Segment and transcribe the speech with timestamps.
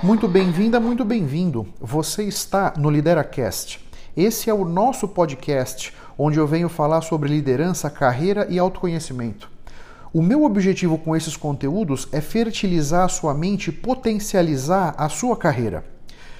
[0.00, 1.66] Muito bem-vinda, muito bem-vindo.
[1.80, 3.84] Você está no LideraCast.
[4.16, 9.50] Esse é o nosso podcast onde eu venho falar sobre liderança, carreira e autoconhecimento.
[10.12, 15.36] O meu objetivo com esses conteúdos é fertilizar a sua mente e potencializar a sua
[15.36, 15.84] carreira.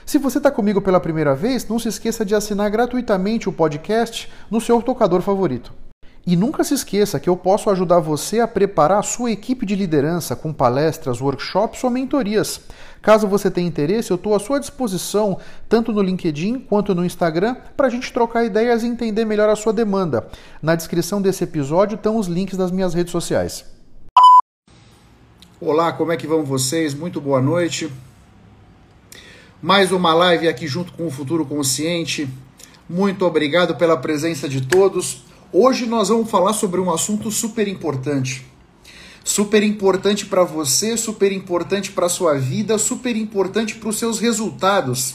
[0.07, 4.31] Se você está comigo pela primeira vez, não se esqueça de assinar gratuitamente o podcast
[4.49, 5.73] no seu tocador favorito.
[6.29, 9.75] E nunca se esqueça que eu posso ajudar você a preparar a sua equipe de
[9.75, 12.61] liderança com palestras, workshops ou mentorias.
[13.01, 15.39] Caso você tenha interesse, eu estou à sua disposição,
[15.71, 19.57] tanto no LinkedIn quanto no Instagram, para a gente trocar ideias e entender melhor a
[19.57, 20.29] sua demanda.
[20.61, 23.65] Na descrição desse episódio estão os links das minhas redes sociais.
[25.59, 26.93] Olá, como é que vão vocês?
[26.93, 27.91] Muito boa noite.
[29.63, 32.29] Mais uma live aqui junto com o Futuro Consciente.
[32.87, 35.27] Muito obrigado pela presença de todos.
[35.51, 38.47] Hoje nós vamos falar sobre um assunto super importante.
[39.25, 44.19] Super importante para você, super importante para a sua vida, super importante para os seus
[44.19, 45.15] resultados,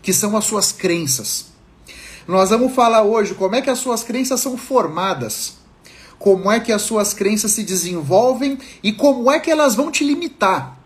[0.00, 1.52] que são as suas crenças.
[2.26, 5.56] Nós vamos falar hoje como é que as suas crenças são formadas,
[6.18, 10.02] como é que as suas crenças se desenvolvem e como é que elas vão te
[10.02, 10.78] limitar.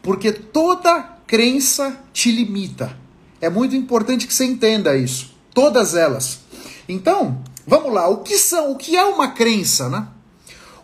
[0.00, 2.96] Porque toda crença te limita.
[3.38, 5.36] É muito importante que você entenda isso.
[5.52, 6.40] Todas elas.
[6.88, 10.08] Então, Vamos lá, o que são, o que é uma crença, né?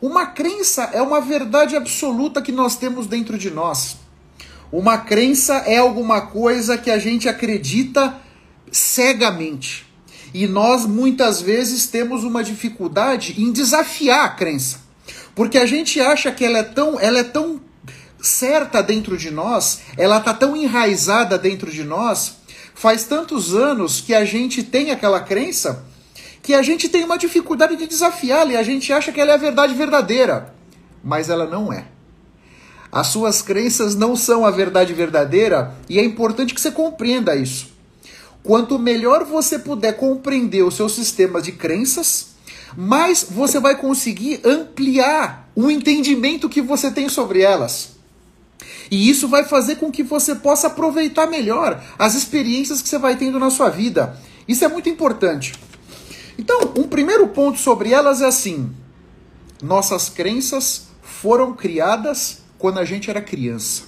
[0.03, 3.97] Uma crença é uma verdade absoluta que nós temos dentro de nós.
[4.71, 8.21] Uma crença é alguma coisa que a gente acredita
[8.71, 9.87] cegamente.
[10.35, 14.81] E nós muitas vezes temos uma dificuldade em desafiar a crença.
[15.35, 17.63] Porque a gente acha que ela é tão, ela é tão
[18.21, 22.35] certa dentro de nós, ela tá tão enraizada dentro de nós,
[22.75, 25.94] faz tantos anos que a gente tem aquela crença
[26.45, 29.35] que a gente tem uma dificuldade de desafiá-la e a gente acha que ela é
[29.35, 30.55] a verdade verdadeira,
[31.03, 31.87] mas ela não é.
[32.93, 37.69] As suas crenças não são a verdade verdadeira e é importante que você compreenda isso.
[38.43, 42.35] Quanto melhor você puder compreender o seu sistema de crenças,
[42.77, 47.93] mais você vai conseguir ampliar o entendimento que você tem sobre elas.
[48.91, 53.17] E isso vai fazer com que você possa aproveitar melhor as experiências que você vai
[53.17, 54.21] tendo na sua vida.
[54.47, 55.55] Isso é muito importante.
[56.39, 58.73] Então, um primeiro ponto sobre elas é assim:
[59.63, 63.83] nossas crenças foram criadas quando a gente era criança.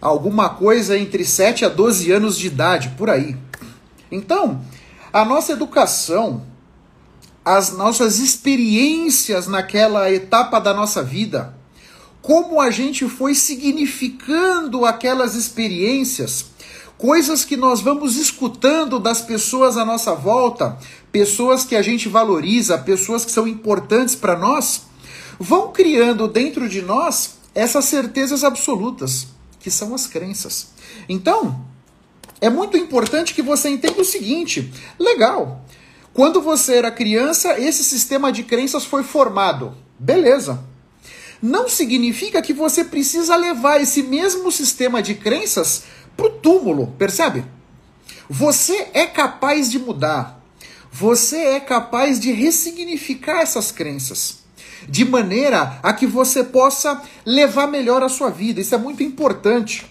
[0.00, 3.36] Alguma coisa entre 7 a 12 anos de idade, por aí.
[4.10, 4.60] Então,
[5.12, 6.44] a nossa educação,
[7.44, 11.54] as nossas experiências naquela etapa da nossa vida,
[12.20, 16.46] como a gente foi significando aquelas experiências,
[17.02, 20.78] coisas que nós vamos escutando das pessoas à nossa volta,
[21.10, 24.82] pessoas que a gente valoriza, pessoas que são importantes para nós,
[25.36, 29.26] vão criando dentro de nós essas certezas absolutas,
[29.58, 30.68] que são as crenças.
[31.08, 31.66] Então,
[32.40, 35.64] é muito importante que você entenda o seguinte: legal,
[36.14, 39.74] quando você era criança, esse sistema de crenças foi formado.
[39.98, 40.62] Beleza.
[41.42, 45.82] Não significa que você precisa levar esse mesmo sistema de crenças
[46.16, 47.44] para o túmulo, percebe?
[48.28, 50.40] Você é capaz de mudar.
[50.90, 54.42] Você é capaz de ressignificar essas crenças
[54.88, 58.60] de maneira a que você possa levar melhor a sua vida.
[58.60, 59.86] Isso é muito importante.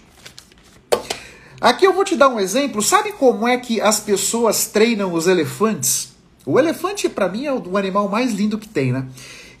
[1.60, 2.82] Aqui eu vou te dar um exemplo.
[2.82, 6.12] Sabe como é que as pessoas treinam os elefantes?
[6.44, 9.06] O elefante, para mim, é o animal mais lindo que tem, né?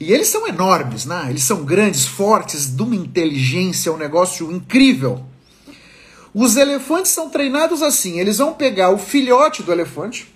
[0.00, 1.26] E eles são enormes, né?
[1.30, 5.24] Eles são grandes, fortes, de uma inteligência, um negócio incrível.
[6.34, 10.32] Os elefantes são treinados assim: eles vão pegar o filhote do elefante,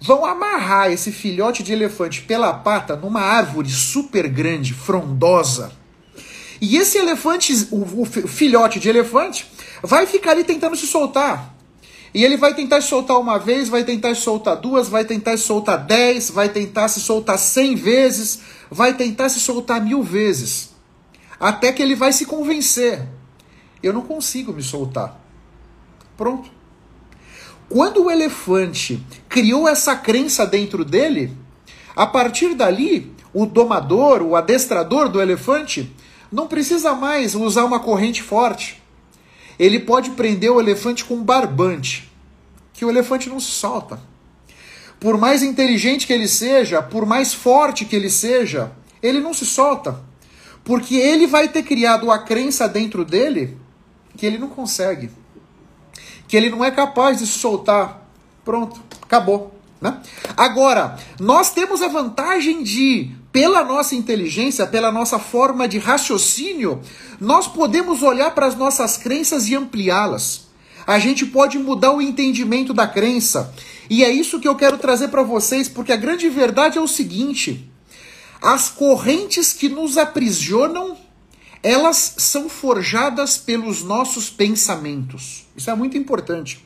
[0.00, 5.72] vão amarrar esse filhote de elefante pela pata numa árvore super grande, frondosa.
[6.60, 9.46] E esse elefante, o, o filhote de elefante,
[9.82, 11.54] vai ficar ali tentando se soltar.
[12.14, 16.30] E ele vai tentar soltar uma vez, vai tentar soltar duas, vai tentar soltar dez,
[16.30, 18.38] vai tentar se soltar cem vezes,
[18.70, 20.70] vai tentar se soltar mil vezes.
[21.38, 23.06] Até que ele vai se convencer
[23.86, 25.20] eu não consigo me soltar.
[26.16, 26.50] Pronto.
[27.68, 31.36] Quando o elefante criou essa crença dentro dele,
[31.94, 35.92] a partir dali, o domador, o adestrador do elefante,
[36.30, 38.82] não precisa mais usar uma corrente forte.
[39.58, 42.10] Ele pode prender o elefante com um barbante,
[42.72, 43.98] que o elefante não se solta.
[45.00, 48.72] Por mais inteligente que ele seja, por mais forte que ele seja,
[49.02, 50.00] ele não se solta.
[50.64, 53.56] Porque ele vai ter criado a crença dentro dele
[54.16, 55.10] que ele não consegue,
[56.26, 58.08] que ele não é capaz de soltar.
[58.44, 59.54] Pronto, acabou.
[59.80, 60.00] Né?
[60.36, 66.80] Agora, nós temos a vantagem de, pela nossa inteligência, pela nossa forma de raciocínio,
[67.20, 70.46] nós podemos olhar para as nossas crenças e ampliá-las.
[70.86, 73.52] A gente pode mudar o entendimento da crença.
[73.90, 76.88] E é isso que eu quero trazer para vocês, porque a grande verdade é o
[76.88, 77.68] seguinte:
[78.40, 80.96] as correntes que nos aprisionam,
[81.66, 85.48] elas são forjadas pelos nossos pensamentos.
[85.56, 86.64] Isso é muito importante.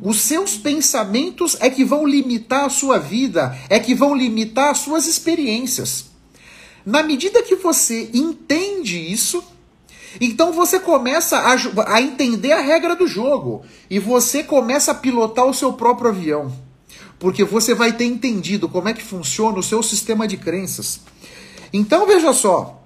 [0.00, 4.78] Os seus pensamentos é que vão limitar a sua vida, é que vão limitar as
[4.78, 6.04] suas experiências.
[6.86, 9.42] Na medida que você entende isso,
[10.20, 15.46] então você começa a, a entender a regra do jogo e você começa a pilotar
[15.46, 16.56] o seu próprio avião.
[17.18, 21.00] Porque você vai ter entendido como é que funciona o seu sistema de crenças.
[21.72, 22.78] Então veja só,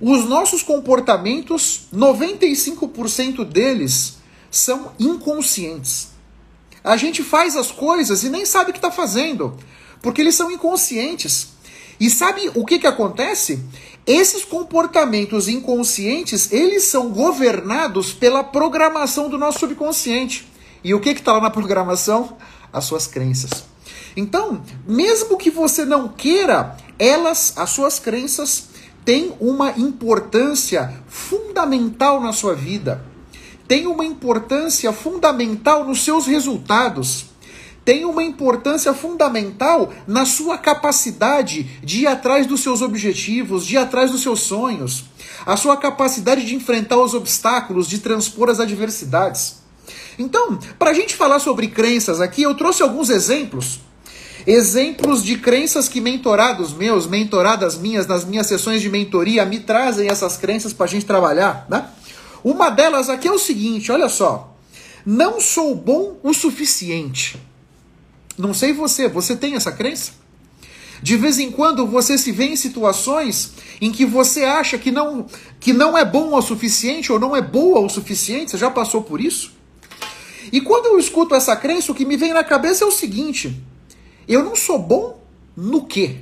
[0.00, 4.16] os nossos comportamentos, 95% deles
[4.50, 6.08] são inconscientes.
[6.82, 9.56] A gente faz as coisas e nem sabe o que está fazendo,
[10.02, 11.48] porque eles são inconscientes.
[11.98, 13.62] E sabe o que, que acontece?
[14.06, 20.46] Esses comportamentos inconscientes, eles são governados pela programação do nosso subconsciente.
[20.82, 22.36] E o que está lá na programação?
[22.70, 23.64] As suas crenças.
[24.16, 28.68] Então, mesmo que você não queira, elas, as suas crenças,
[29.04, 33.14] têm uma importância fundamental na sua vida
[33.66, 37.26] tem uma importância fundamental nos seus resultados,
[37.84, 43.78] tem uma importância fundamental na sua capacidade de ir atrás dos seus objetivos, de ir
[43.78, 45.04] atrás dos seus sonhos,
[45.44, 49.62] a sua capacidade de enfrentar os obstáculos, de transpor as adversidades.
[50.18, 53.80] Então, para a gente falar sobre crenças aqui, eu trouxe alguns exemplos.
[54.46, 60.08] Exemplos de crenças que mentorados meus, mentoradas minhas, nas minhas sessões de mentoria, me trazem
[60.08, 61.88] essas crenças para a gente trabalhar, né?
[62.42, 64.50] Uma delas aqui é o seguinte: olha só.
[65.06, 67.38] Não sou bom o suficiente.
[68.38, 70.12] Não sei você, você tem essa crença?
[71.02, 75.26] De vez em quando você se vê em situações em que você acha que não,
[75.60, 79.02] que não é bom o suficiente ou não é boa o suficiente, você já passou
[79.02, 79.52] por isso?
[80.50, 83.62] E quando eu escuto essa crença, o que me vem na cabeça é o seguinte:
[84.28, 85.22] eu não sou bom
[85.56, 86.16] no quê?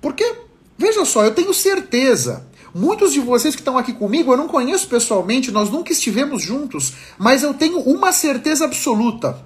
[0.00, 0.36] Porque,
[0.76, 4.88] veja só, eu tenho certeza Muitos de vocês que estão aqui comigo eu não conheço
[4.88, 9.42] pessoalmente, nós nunca estivemos juntos, mas eu tenho uma certeza absoluta.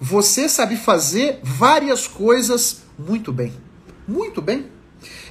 [0.00, 3.52] Você sabe fazer várias coisas muito bem.
[4.06, 4.66] Muito bem.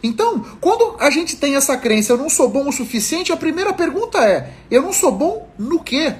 [0.03, 3.71] Então, quando a gente tem essa crença, eu não sou bom o suficiente, a primeira
[3.71, 6.15] pergunta é: eu não sou bom no quê?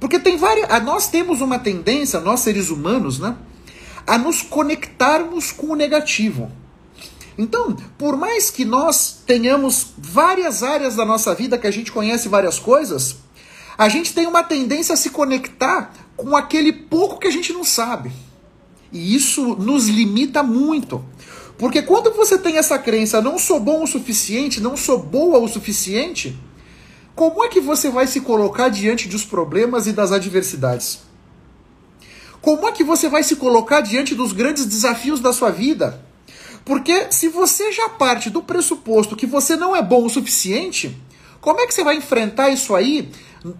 [0.00, 0.68] Porque tem várias.
[0.82, 3.36] Nós temos uma tendência, nós seres humanos, né?
[4.08, 6.50] A nos conectarmos com o negativo.
[7.38, 12.28] Então, por mais que nós tenhamos várias áreas da nossa vida que a gente conhece
[12.28, 13.18] várias coisas,
[13.76, 17.62] a gente tem uma tendência a se conectar com aquele pouco que a gente não
[17.62, 18.10] sabe.
[18.90, 21.04] E isso nos limita muito.
[21.56, 25.46] Porque quando você tem essa crença, não sou bom o suficiente, não sou boa o
[25.46, 26.36] suficiente,
[27.14, 31.00] como é que você vai se colocar diante dos problemas e das adversidades?
[32.48, 36.02] Como é que você vai se colocar diante dos grandes desafios da sua vida?
[36.64, 40.98] Porque se você já parte do pressuposto que você não é bom o suficiente,
[41.42, 43.10] como é que você vai enfrentar isso aí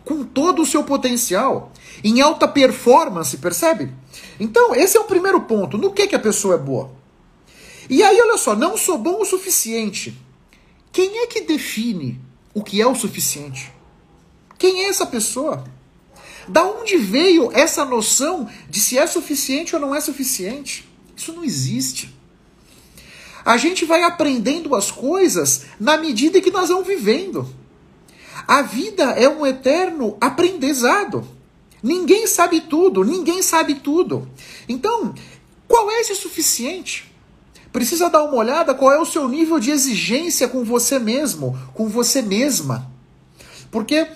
[0.06, 1.70] com todo o seu potencial,
[2.02, 3.93] em alta performance, percebe?
[4.40, 5.76] Então, esse é o primeiro ponto.
[5.76, 6.90] No que, que a pessoa é boa?
[7.90, 10.17] E aí, olha só, não sou bom o suficiente.
[10.90, 12.18] Quem é que define
[12.54, 13.71] o que é o suficiente?
[14.57, 15.62] Quem é essa pessoa?
[16.49, 20.88] Da onde veio essa noção de se é suficiente ou não é suficiente?
[21.17, 22.14] Isso não existe.
[23.45, 27.49] A gente vai aprendendo as coisas na medida que nós vamos vivendo.
[28.47, 31.26] A vida é um eterno aprendizado.
[31.83, 34.28] Ninguém sabe tudo, ninguém sabe tudo.
[34.69, 35.14] Então,
[35.67, 37.12] qual é esse suficiente?
[37.73, 41.88] Precisa dar uma olhada qual é o seu nível de exigência com você mesmo, com
[41.88, 42.90] você mesma.
[43.71, 44.07] Porque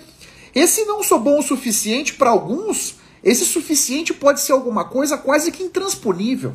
[0.53, 5.51] esse não sou bom o suficiente para alguns, esse suficiente pode ser alguma coisa quase
[5.51, 6.53] que intransponível.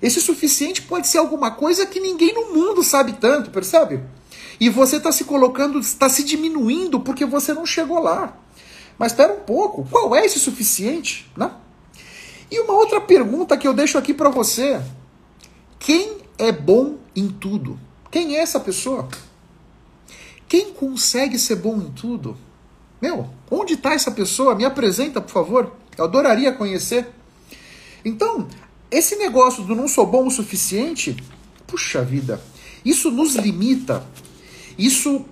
[0.00, 4.00] Esse suficiente pode ser alguma coisa que ninguém no mundo sabe tanto, percebe?
[4.60, 8.36] E você está se colocando, está se diminuindo porque você não chegou lá.
[8.98, 11.30] Mas espera um pouco, qual é esse suficiente?
[11.36, 11.50] Né?
[12.50, 14.80] E uma outra pergunta que eu deixo aqui para você:
[15.78, 17.78] quem é bom em tudo?
[18.10, 19.08] Quem é essa pessoa?
[20.48, 22.36] Quem consegue ser bom em tudo?
[23.00, 24.54] Meu, onde está essa pessoa?
[24.54, 25.72] Me apresenta, por favor.
[25.96, 27.06] Eu adoraria conhecer.
[28.04, 28.46] Então,
[28.90, 31.16] esse negócio do não sou bom o suficiente,
[31.66, 32.40] puxa vida,
[32.84, 34.06] isso nos limita,
[34.78, 35.24] isso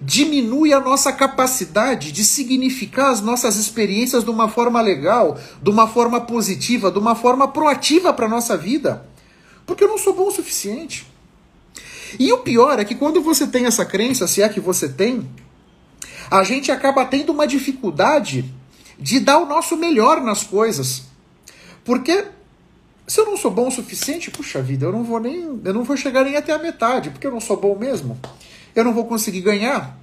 [0.00, 5.86] diminui a nossa capacidade de significar as nossas experiências de uma forma legal, de uma
[5.86, 9.06] forma positiva, de uma forma proativa para a nossa vida.
[9.64, 11.06] Porque eu não sou bom o suficiente.
[12.18, 15.28] E o pior é que quando você tem essa crença, se é que você tem,
[16.32, 18.44] a gente acaba tendo uma dificuldade
[18.98, 21.02] de dar o nosso melhor nas coisas.
[21.84, 22.24] Porque
[23.06, 25.84] se eu não sou bom o suficiente, puxa vida, eu não vou nem, eu não
[25.84, 28.18] vou chegar nem até a metade, porque eu não sou bom mesmo
[28.74, 29.98] eu não vou conseguir ganhar.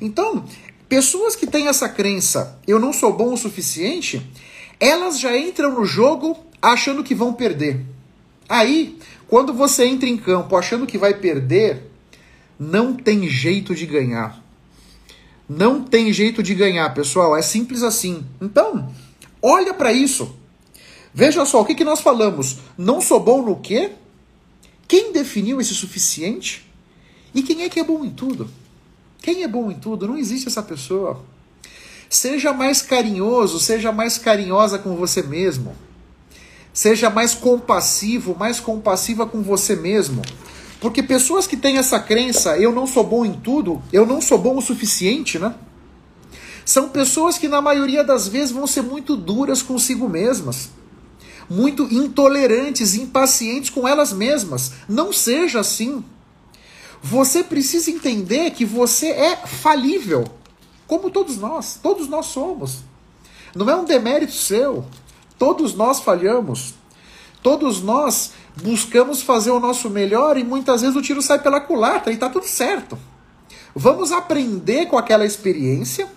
[0.00, 0.44] Então,
[0.88, 4.22] pessoas que têm essa crença, eu não sou bom o suficiente,
[4.78, 7.84] elas já entram no jogo achando que vão perder.
[8.48, 11.90] Aí, quando você entra em campo achando que vai perder,
[12.58, 14.42] não tem jeito de ganhar.
[15.52, 17.36] Não tem jeito de ganhar, pessoal.
[17.36, 18.24] É simples assim.
[18.40, 18.88] Então,
[19.42, 20.32] olha para isso.
[21.12, 22.58] Veja só, o que, que nós falamos?
[22.78, 23.90] Não sou bom no quê?
[24.86, 26.70] Quem definiu esse suficiente?
[27.34, 28.48] E quem é que é bom em tudo?
[29.20, 30.06] Quem é bom em tudo?
[30.06, 31.20] Não existe essa pessoa.
[32.08, 35.74] Seja mais carinhoso, seja mais carinhosa com você mesmo.
[36.72, 40.22] Seja mais compassivo, mais compassiva com você mesmo.
[40.80, 44.38] Porque pessoas que têm essa crença, eu não sou bom em tudo, eu não sou
[44.38, 45.54] bom o suficiente, né?
[46.64, 50.70] São pessoas que na maioria das vezes vão ser muito duras consigo mesmas,
[51.50, 54.72] muito intolerantes, impacientes com elas mesmas.
[54.88, 56.02] Não seja assim.
[57.02, 60.24] Você precisa entender que você é falível,
[60.86, 62.78] como todos nós, todos nós somos.
[63.54, 64.84] Não é um demérito seu.
[65.38, 66.74] Todos nós falhamos.
[67.42, 68.32] Todos nós
[68.62, 72.28] buscamos fazer o nosso melhor e muitas vezes o tiro sai pela culatra e está
[72.28, 72.98] tudo certo.
[73.74, 76.08] Vamos aprender com aquela experiência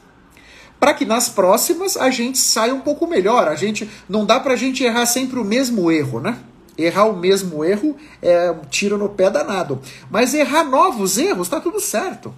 [0.80, 3.48] para que nas próximas a gente saia um pouco melhor.
[3.48, 6.38] A gente não dá para a gente errar sempre o mesmo erro, né?
[6.78, 9.80] Errar o mesmo erro é um tiro no pé danado.
[10.10, 12.34] Mas errar novos erros, está tudo certo.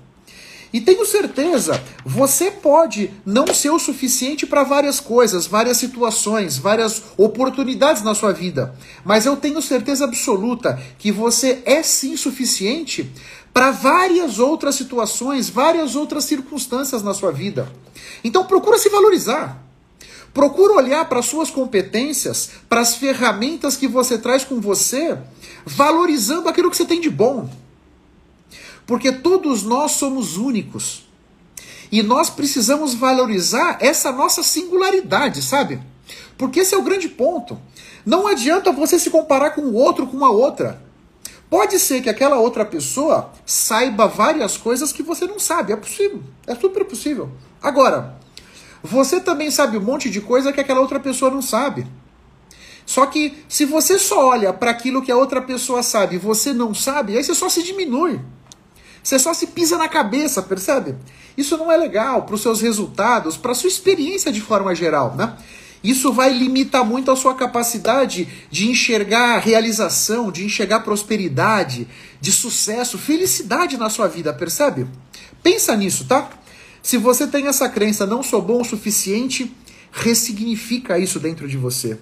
[0.76, 7.02] E tenho certeza, você pode não ser o suficiente para várias coisas, várias situações, várias
[7.16, 8.76] oportunidades na sua vida.
[9.06, 13.10] Mas eu tenho certeza absoluta que você é sim suficiente
[13.54, 17.72] para várias outras situações, várias outras circunstâncias na sua vida.
[18.22, 19.64] Então procura se valorizar.
[20.34, 25.18] Procura olhar para suas competências, para as ferramentas que você traz com você,
[25.66, 27.50] valorizando aquilo que você tem de bom.
[28.86, 31.06] Porque todos nós somos únicos.
[31.92, 35.82] E nós precisamos valorizar essa nossa singularidade, sabe?
[36.38, 37.60] Porque esse é o grande ponto.
[38.06, 40.84] Não adianta você se comparar com o outro, com a outra.
[41.50, 45.74] Pode ser que aquela outra pessoa saiba várias coisas que você não sabe.
[45.74, 46.22] É possível.
[46.46, 47.30] É super possível.
[47.62, 48.18] Agora,
[48.84, 51.88] você também sabe um monte de coisa que aquela outra pessoa não sabe.
[52.86, 56.54] Só que se você só olha para aquilo que a outra pessoa sabe e você
[56.54, 58.20] não sabe, aí você só se diminui.
[59.06, 60.96] Você só se pisa na cabeça, percebe?
[61.38, 65.16] Isso não é legal para os seus resultados, para a sua experiência de forma geral,
[65.16, 65.38] né?
[65.84, 71.88] Isso vai limitar muito a sua capacidade de enxergar realização, de enxergar prosperidade,
[72.20, 74.88] de sucesso, felicidade na sua vida, percebe?
[75.44, 76.28] Pensa nisso, tá?
[76.82, 79.56] Se você tem essa crença, não sou bom o suficiente,
[79.92, 82.00] ressignifica isso dentro de você.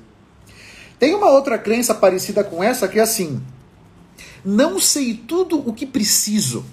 [0.98, 3.44] Tem uma outra crença parecida com essa que é assim:
[4.46, 6.64] não sei tudo o que preciso.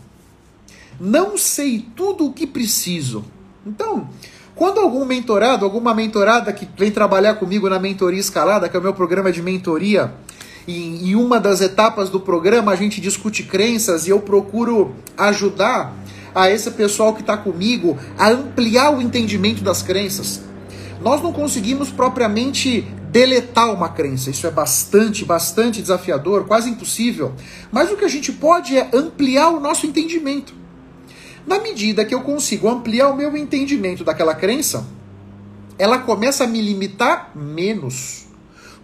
[1.00, 3.24] Não sei tudo o que preciso.
[3.66, 4.10] Então,
[4.54, 8.82] quando algum mentorado, alguma mentorada que vem trabalhar comigo na mentoria escalada, que é o
[8.82, 10.12] meu programa de mentoria,
[10.68, 15.96] e em uma das etapas do programa a gente discute crenças e eu procuro ajudar
[16.34, 20.42] a esse pessoal que está comigo a ampliar o entendimento das crenças.
[21.00, 27.32] Nós não conseguimos propriamente deletar uma crença, isso é bastante, bastante desafiador, quase impossível.
[27.72, 30.59] Mas o que a gente pode é ampliar o nosso entendimento.
[31.46, 34.86] Na medida que eu consigo ampliar o meu entendimento daquela crença,
[35.78, 38.30] ela começa a me limitar menos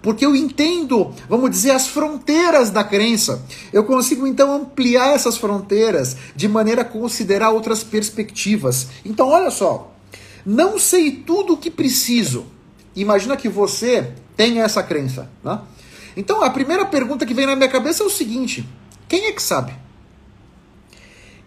[0.07, 3.45] porque eu entendo, vamos dizer, as fronteiras da crença.
[3.73, 8.87] Eu consigo então ampliar essas fronteiras de maneira a considerar outras perspectivas.
[9.05, 9.93] Então, olha só,
[10.45, 12.47] não sei tudo o que preciso.
[12.95, 15.29] Imagina que você tenha essa crença.
[15.43, 15.59] Né?
[16.17, 18.65] Então, a primeira pergunta que vem na minha cabeça é o seguinte:
[19.09, 19.75] quem é que sabe?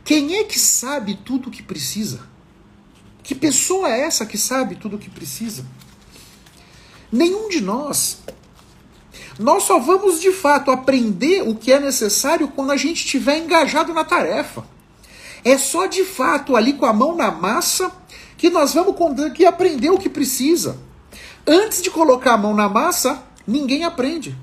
[0.09, 2.21] Quem é que sabe tudo o que precisa?
[3.21, 5.63] Que pessoa é essa que sabe tudo o que precisa?
[7.11, 8.17] Nenhum de nós.
[9.37, 13.93] Nós só vamos de fato aprender o que é necessário quando a gente estiver engajado
[13.93, 14.65] na tarefa.
[15.45, 17.91] É só de fato ali com a mão na massa
[18.35, 18.95] que nós vamos
[19.35, 20.79] que aprender o que precisa.
[21.45, 24.35] Antes de colocar a mão na massa, ninguém aprende.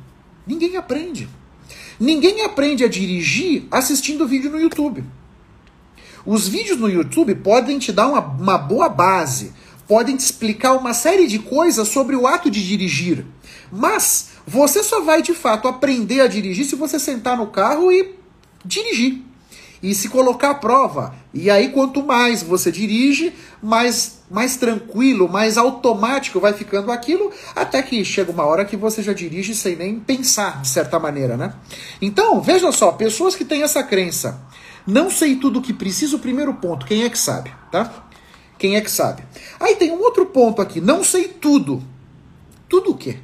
[0.46, 1.28] Ninguém aprende.
[1.98, 5.04] Ninguém aprende a dirigir assistindo vídeo no YouTube.
[6.26, 9.52] Os vídeos no YouTube podem te dar uma, uma boa base,
[9.86, 13.24] podem te explicar uma série de coisas sobre o ato de dirigir.
[13.70, 18.16] Mas você só vai de fato aprender a dirigir se você sentar no carro e
[18.64, 19.22] dirigir.
[19.80, 21.14] E se colocar à prova.
[21.32, 27.82] E aí, quanto mais você dirige, mais, mais tranquilo, mais automático vai ficando aquilo, até
[27.82, 31.54] que chega uma hora que você já dirige sem nem pensar, de certa maneira, né?
[32.00, 34.40] Então, veja só, pessoas que têm essa crença,
[34.86, 38.08] não sei tudo o que preciso, primeiro ponto, quem é que sabe, tá?
[38.58, 39.22] Quem é que sabe?
[39.60, 41.82] Aí tem um outro ponto aqui, não sei tudo.
[42.68, 43.18] Tudo o quê?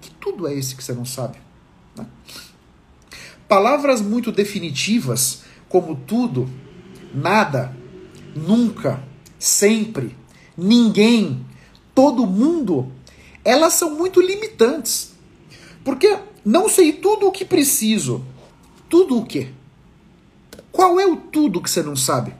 [0.00, 1.38] Que tudo é esse que você não sabe?
[1.96, 2.06] Né?
[3.48, 6.48] Palavras muito definitivas, como tudo,
[7.14, 7.74] nada,
[8.34, 9.02] nunca,
[9.38, 10.16] sempre,
[10.56, 11.46] ninguém,
[11.94, 12.92] todo mundo,
[13.44, 15.12] elas são muito limitantes.
[15.82, 18.24] Porque não sei tudo o que preciso.
[18.88, 19.50] Tudo o quê?
[20.78, 22.32] Qual é o tudo que você não sabe?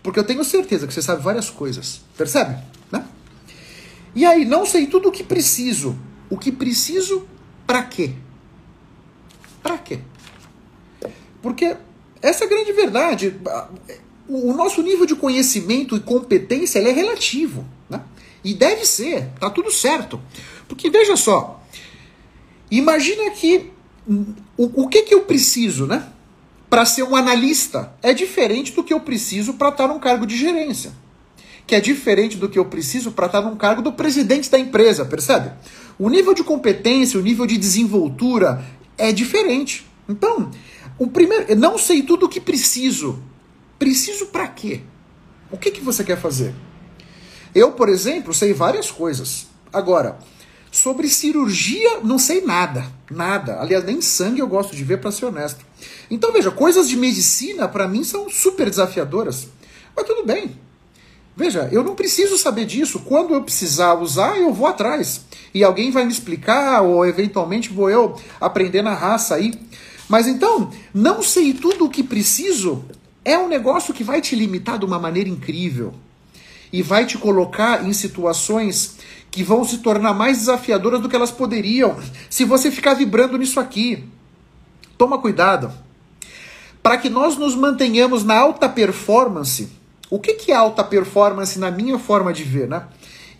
[0.00, 2.00] Porque eu tenho certeza que você sabe várias coisas.
[2.16, 2.62] Percebe?
[2.92, 3.04] Né?
[4.14, 5.98] E aí, não sei tudo o que preciso.
[6.30, 7.26] O que preciso
[7.66, 8.12] para quê?
[9.64, 9.98] Para quê?
[11.42, 11.76] Porque
[12.22, 13.36] essa é a grande verdade.
[14.28, 17.66] O nosso nível de conhecimento e competência é relativo.
[17.90, 18.00] Né?
[18.44, 20.20] E deve ser, tá tudo certo.
[20.68, 21.60] Porque veja só,
[22.70, 23.72] imagina que
[24.56, 26.12] o, o que, que eu preciso, né?
[26.68, 30.36] Para ser um analista é diferente do que eu preciso para estar num cargo de
[30.36, 30.92] gerência.
[31.66, 35.04] Que é diferente do que eu preciso para estar num cargo do presidente da empresa,
[35.04, 35.52] percebe?
[35.98, 38.64] O nível de competência, o nível de desenvoltura
[38.98, 39.86] é diferente.
[40.08, 40.50] Então,
[40.98, 43.18] o primeiro, eu não sei tudo o que preciso.
[43.78, 44.80] Preciso para quê?
[45.50, 46.54] O que, que você quer fazer?
[47.54, 49.46] Eu, por exemplo, sei várias coisas.
[49.72, 50.18] Agora,
[50.70, 52.86] sobre cirurgia, não sei nada.
[53.10, 53.60] Nada.
[53.60, 55.64] Aliás, nem sangue eu gosto de ver, para ser honesto.
[56.10, 59.48] Então veja, coisas de medicina para mim são super desafiadoras.
[59.94, 60.56] Mas tudo bem.
[61.36, 63.00] Veja, eu não preciso saber disso.
[63.00, 65.26] Quando eu precisar usar, eu vou atrás.
[65.52, 69.52] E alguém vai me explicar, ou eventualmente vou eu aprender na raça aí.
[70.08, 72.84] Mas então, não sei tudo o que preciso
[73.24, 75.92] é um negócio que vai te limitar de uma maneira incrível.
[76.72, 78.96] E vai te colocar em situações
[79.30, 81.98] que vão se tornar mais desafiadoras do que elas poderiam
[82.30, 84.04] se você ficar vibrando nisso aqui.
[84.96, 85.70] Toma cuidado
[86.86, 89.68] para que nós nos mantenhamos na alta performance.
[90.08, 92.86] O que, que é alta performance na minha forma de ver, né?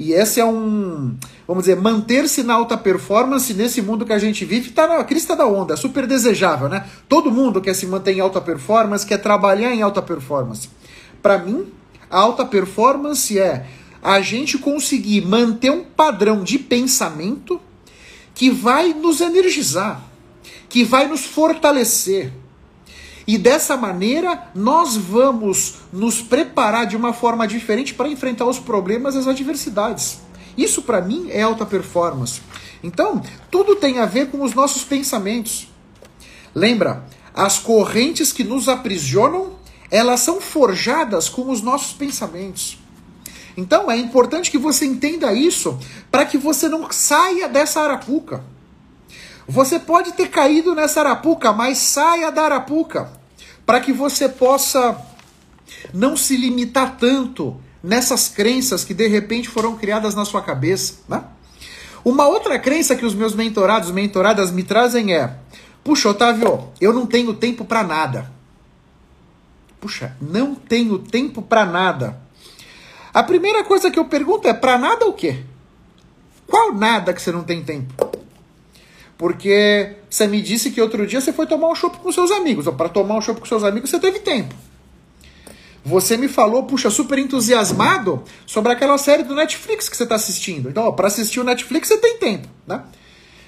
[0.00, 4.44] E esse é um, vamos dizer, manter-se na alta performance nesse mundo que a gente
[4.44, 6.88] vive está na crista da onda, é super desejável, né?
[7.08, 10.68] Todo mundo quer se manter em alta performance, quer trabalhar em alta performance.
[11.22, 11.68] Para mim,
[12.10, 13.64] a alta performance é
[14.02, 17.60] a gente conseguir manter um padrão de pensamento
[18.34, 20.02] que vai nos energizar,
[20.68, 22.32] que vai nos fortalecer,
[23.26, 29.14] e dessa maneira, nós vamos nos preparar de uma forma diferente para enfrentar os problemas
[29.14, 30.20] e as adversidades.
[30.56, 32.40] Isso, para mim, é alta performance.
[32.84, 35.68] Então, tudo tem a ver com os nossos pensamentos.
[36.54, 39.56] Lembra, as correntes que nos aprisionam,
[39.90, 42.78] elas são forjadas com os nossos pensamentos.
[43.56, 45.78] Então, é importante que você entenda isso
[46.12, 48.44] para que você não saia dessa arapuca.
[49.48, 53.10] Você pode ter caído nessa arapuca, mas saia da arapuca,
[53.64, 55.00] para que você possa
[55.94, 60.94] não se limitar tanto nessas crenças que de repente foram criadas na sua cabeça.
[61.08, 61.22] Né?
[62.04, 65.36] Uma outra crença que os meus mentorados, mentoradas me trazem é:
[65.84, 68.32] puxa, Otávio, eu não tenho tempo para nada.
[69.80, 72.20] Puxa, não tenho tempo para nada.
[73.14, 75.44] A primeira coisa que eu pergunto é: para nada o quê?
[76.46, 78.05] Qual nada que você não tem tempo?
[79.18, 82.66] Porque você me disse que outro dia você foi tomar um chopp com seus amigos.
[82.74, 84.54] Para tomar um chopp com seus amigos você teve tempo.
[85.84, 90.68] Você me falou, puxa, super entusiasmado sobre aquela série do Netflix que você está assistindo.
[90.68, 92.82] Então, para assistir o Netflix você tem tempo, né?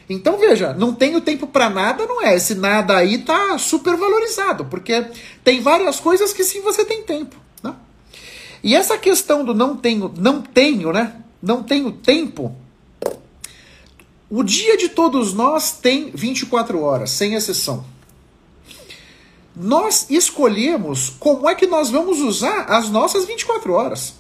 [0.09, 2.35] Então veja, não tenho tempo para nada, não é?
[2.35, 5.05] Esse nada aí tá super valorizado, porque
[5.45, 7.75] tem várias coisas que sim você tem tempo, né?
[8.63, 11.15] E essa questão do não tenho, não tenho, né?
[11.43, 12.57] Não tenho tempo,
[14.31, 17.85] o dia de todos nós tem 24 horas, sem exceção.
[19.57, 24.14] Nós escolhemos como é que nós vamos usar as nossas 24 horas.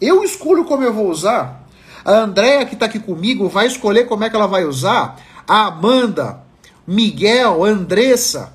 [0.00, 1.66] Eu escolho como eu vou usar.
[2.04, 5.20] A Andréia, que está aqui comigo, vai escolher como é que ela vai usar.
[5.48, 6.42] A Amanda,
[6.86, 8.52] Miguel, Andressa,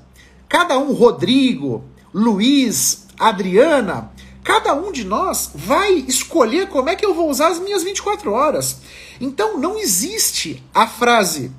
[0.48, 4.12] cada um, Rodrigo, Luiz, Adriana,
[4.48, 8.32] cada um de nós vai escolher como é que eu vou usar as minhas 24
[8.32, 8.78] horas.
[9.20, 11.52] Então não existe a frase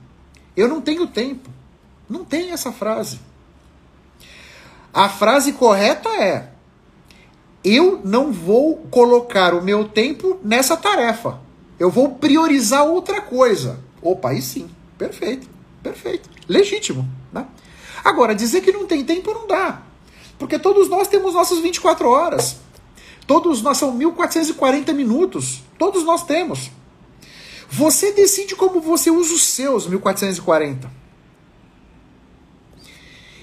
[0.57, 1.49] eu não tenho tempo.
[2.09, 3.19] Não tem essa frase.
[4.91, 6.49] A frase correta é
[7.63, 11.39] eu não vou colocar o meu tempo nessa tarefa.
[11.79, 13.79] Eu vou priorizar outra coisa.
[14.01, 14.69] Opa, aí sim.
[14.97, 15.47] Perfeito.
[15.81, 16.29] Perfeito.
[16.45, 17.07] Legítimo.
[17.31, 17.45] Né?
[18.03, 19.83] Agora, dizer que não tem tempo não dá.
[20.39, 22.57] Porque todos nós temos nossas 24 horas.
[23.29, 25.61] Todos nós são 1440 minutos.
[25.77, 26.71] Todos nós temos.
[27.69, 30.89] Você decide como você usa os seus 1440.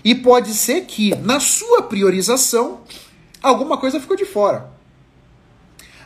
[0.03, 2.81] E pode ser que na sua priorização
[3.41, 4.73] alguma coisa ficou de fora.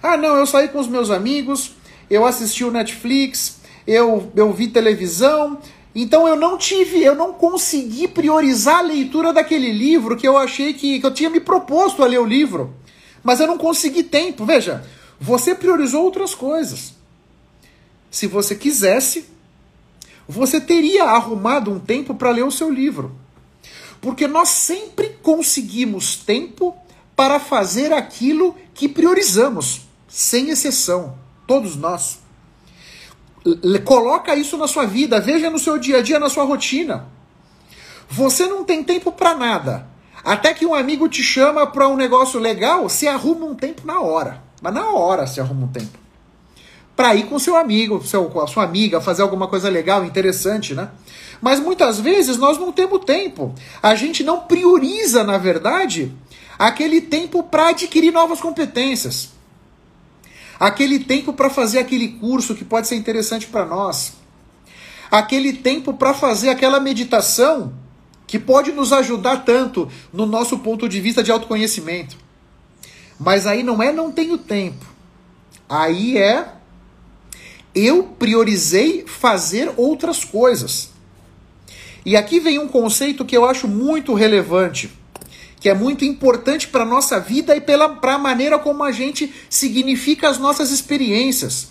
[0.02, 1.74] Ah, não, eu saí com os meus amigos,
[2.10, 5.58] eu assisti o Netflix, eu, eu vi televisão,
[5.94, 10.74] então eu não tive, eu não consegui priorizar a leitura daquele livro que eu achei
[10.74, 12.78] que, que eu tinha me proposto a ler o livro.
[13.22, 14.44] Mas eu não consegui tempo.
[14.44, 14.85] Veja,
[15.20, 16.94] você priorizou outras coisas.
[18.11, 19.26] Se você quisesse,
[20.26, 23.14] você teria arrumado um tempo para ler o seu livro.
[24.00, 26.76] Porque nós sempre conseguimos tempo
[27.14, 32.18] para fazer aquilo que priorizamos, sem exceção, todos nós.
[33.85, 37.09] Coloca isso na sua vida, veja no seu dia a dia, na sua rotina.
[38.09, 39.87] Você não tem tempo para nada.
[40.24, 44.00] Até que um amigo te chama para um negócio legal, você arruma um tempo na
[44.00, 44.42] hora.
[44.61, 45.98] Mas na hora você arruma um tempo.
[46.94, 50.74] Para ir com seu amigo, seu, com a sua amiga, fazer alguma coisa legal, interessante,
[50.74, 50.90] né?
[51.40, 53.54] Mas muitas vezes nós não temos tempo.
[53.83, 56.12] A gente não prioriza, na verdade,
[56.59, 59.30] aquele tempo para adquirir novas competências
[60.61, 64.12] aquele tempo para fazer aquele curso que pode ser interessante para nós,
[65.11, 67.72] aquele tempo para fazer aquela meditação
[68.30, 72.16] que pode nos ajudar tanto no nosso ponto de vista de autoconhecimento.
[73.18, 74.86] Mas aí não é não tenho tempo.
[75.68, 76.46] Aí é
[77.74, 80.90] eu priorizei fazer outras coisas.
[82.06, 84.90] E aqui vem um conceito que eu acho muito relevante
[85.58, 89.30] que é muito importante para a nossa vida e para a maneira como a gente
[89.50, 91.68] significa as nossas experiências.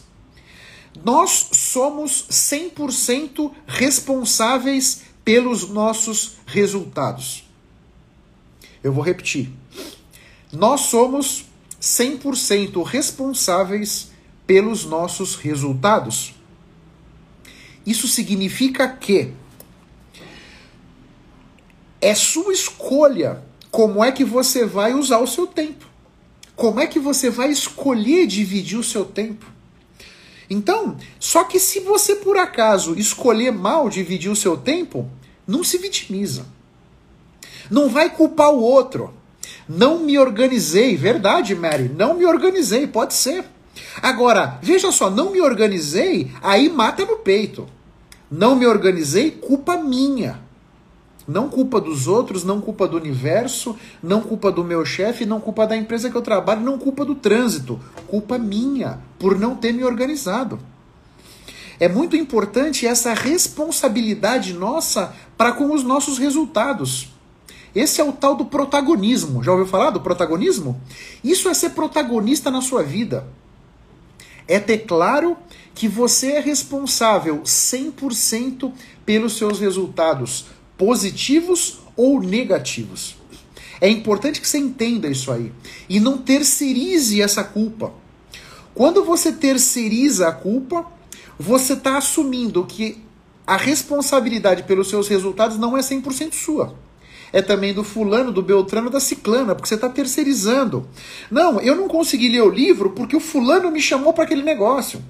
[1.03, 7.43] Nós somos 100% responsáveis pelos nossos resultados.
[8.83, 9.51] Eu vou repetir.
[10.51, 11.45] Nós somos
[11.81, 14.11] 100% responsáveis
[14.47, 16.33] pelos nossos resultados.
[17.85, 19.33] Isso significa que
[22.01, 25.85] é sua escolha como é que você vai usar o seu tempo?
[26.55, 29.45] Como é que você vai escolher dividir o seu tempo?
[30.49, 35.09] Então, só que se você por acaso escolher mal dividir o seu tempo,
[35.47, 36.45] não se vitimiza.
[37.69, 39.13] Não vai culpar o outro.
[39.67, 43.45] Não me organizei, verdade, Mary, não me organizei, pode ser.
[44.01, 47.67] Agora, veja só, não me organizei, aí mata no peito.
[48.31, 50.39] Não me organizei, culpa minha.
[51.29, 55.67] Não culpa dos outros, não culpa do universo, não culpa do meu chefe, não culpa
[55.67, 57.79] da empresa que eu trabalho, não culpa do trânsito.
[58.07, 60.59] Culpa minha por não ter me organizado.
[61.79, 67.09] É muito importante essa responsabilidade nossa para com os nossos resultados.
[67.75, 69.43] Esse é o tal do protagonismo.
[69.43, 70.81] Já ouviu falar do protagonismo?
[71.23, 73.27] Isso é ser protagonista na sua vida.
[74.47, 75.37] É ter claro
[75.75, 78.71] que você é responsável 100%
[79.05, 83.17] pelos seus resultados positivos ou negativos.
[83.81, 85.51] É importante que você entenda isso aí
[85.89, 87.93] e não terceirize essa culpa.
[88.73, 90.85] Quando você terceiriza a culpa,
[91.37, 92.97] você está assumindo que
[93.45, 96.75] a responsabilidade pelos seus resultados não é 100% sua.
[97.33, 100.87] É também do fulano, do beltrano, da ciclana, porque você está terceirizando.
[101.29, 105.03] Não, eu não consegui ler o livro porque o fulano me chamou para aquele negócio.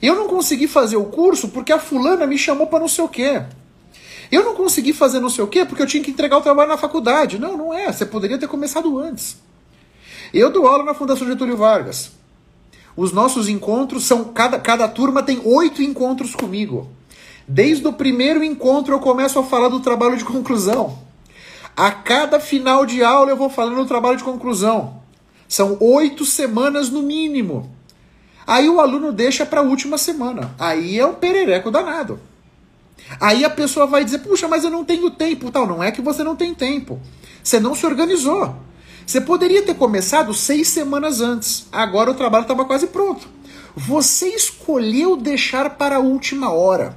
[0.00, 3.08] Eu não consegui fazer o curso porque a fulana me chamou para não sei o
[3.08, 3.42] quê.
[4.34, 6.68] Eu não consegui fazer não sei o quê porque eu tinha que entregar o trabalho
[6.68, 7.38] na faculdade.
[7.38, 7.92] Não, não é.
[7.92, 9.36] Você poderia ter começado antes.
[10.32, 12.10] Eu dou aula na Fundação Getúlio Vargas.
[12.96, 14.24] Os nossos encontros são.
[14.24, 16.88] Cada, cada turma tem oito encontros comigo.
[17.46, 20.98] Desde o primeiro encontro eu começo a falar do trabalho de conclusão.
[21.76, 25.00] A cada final de aula eu vou falando do trabalho de conclusão.
[25.46, 27.72] São oito semanas no mínimo.
[28.44, 30.52] Aí o aluno deixa para a última semana.
[30.58, 32.18] Aí é um perereco danado.
[33.20, 35.50] Aí a pessoa vai dizer: puxa, mas eu não tenho tempo.
[35.50, 37.00] Tal, não é que você não tem tempo.
[37.42, 38.56] Você não se organizou.
[39.06, 41.66] Você poderia ter começado seis semanas antes.
[41.70, 43.28] Agora o trabalho estava quase pronto.
[43.76, 46.96] Você escolheu deixar para a última hora.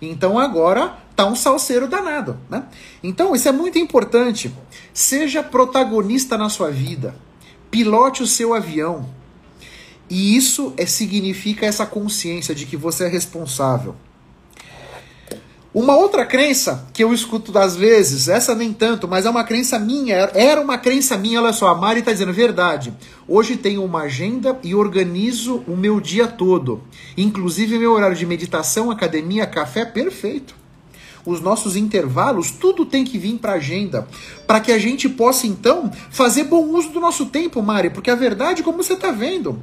[0.00, 2.64] Então agora tá um salseiro danado, né?
[3.02, 4.52] Então isso é muito importante.
[4.92, 7.14] Seja protagonista na sua vida.
[7.70, 9.08] Pilote o seu avião.
[10.10, 13.94] E isso é, significa essa consciência de que você é responsável.
[15.74, 19.78] Uma outra crença que eu escuto das vezes, essa nem tanto, mas é uma crença
[19.78, 22.90] minha, era uma crença minha, olha só, a Mari está dizendo verdade.
[23.28, 26.82] Hoje tenho uma agenda e organizo o meu dia todo.
[27.18, 30.54] Inclusive meu horário de meditação, academia, café, perfeito.
[31.26, 34.08] Os nossos intervalos, tudo tem que vir para agenda,
[34.46, 38.14] para que a gente possa então fazer bom uso do nosso tempo, Mari, porque a
[38.14, 39.60] verdade, como você está vendo,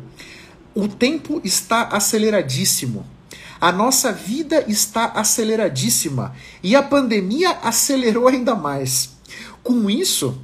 [0.76, 3.15] o tempo está aceleradíssimo.
[3.60, 9.16] A nossa vida está aceleradíssima e a pandemia acelerou ainda mais.
[9.64, 10.38] Com isso,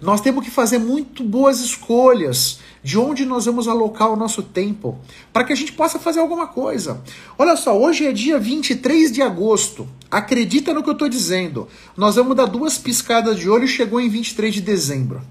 [0.00, 4.98] nós temos que fazer muito boas escolhas de onde nós vamos alocar o nosso tempo,
[5.32, 7.00] para que a gente possa fazer alguma coisa.
[7.38, 9.88] Olha só, hoje é dia 23 de agosto.
[10.10, 11.68] Acredita no que eu estou dizendo.
[11.96, 15.22] Nós vamos dar duas piscadas de olho e chegou em 23 de dezembro.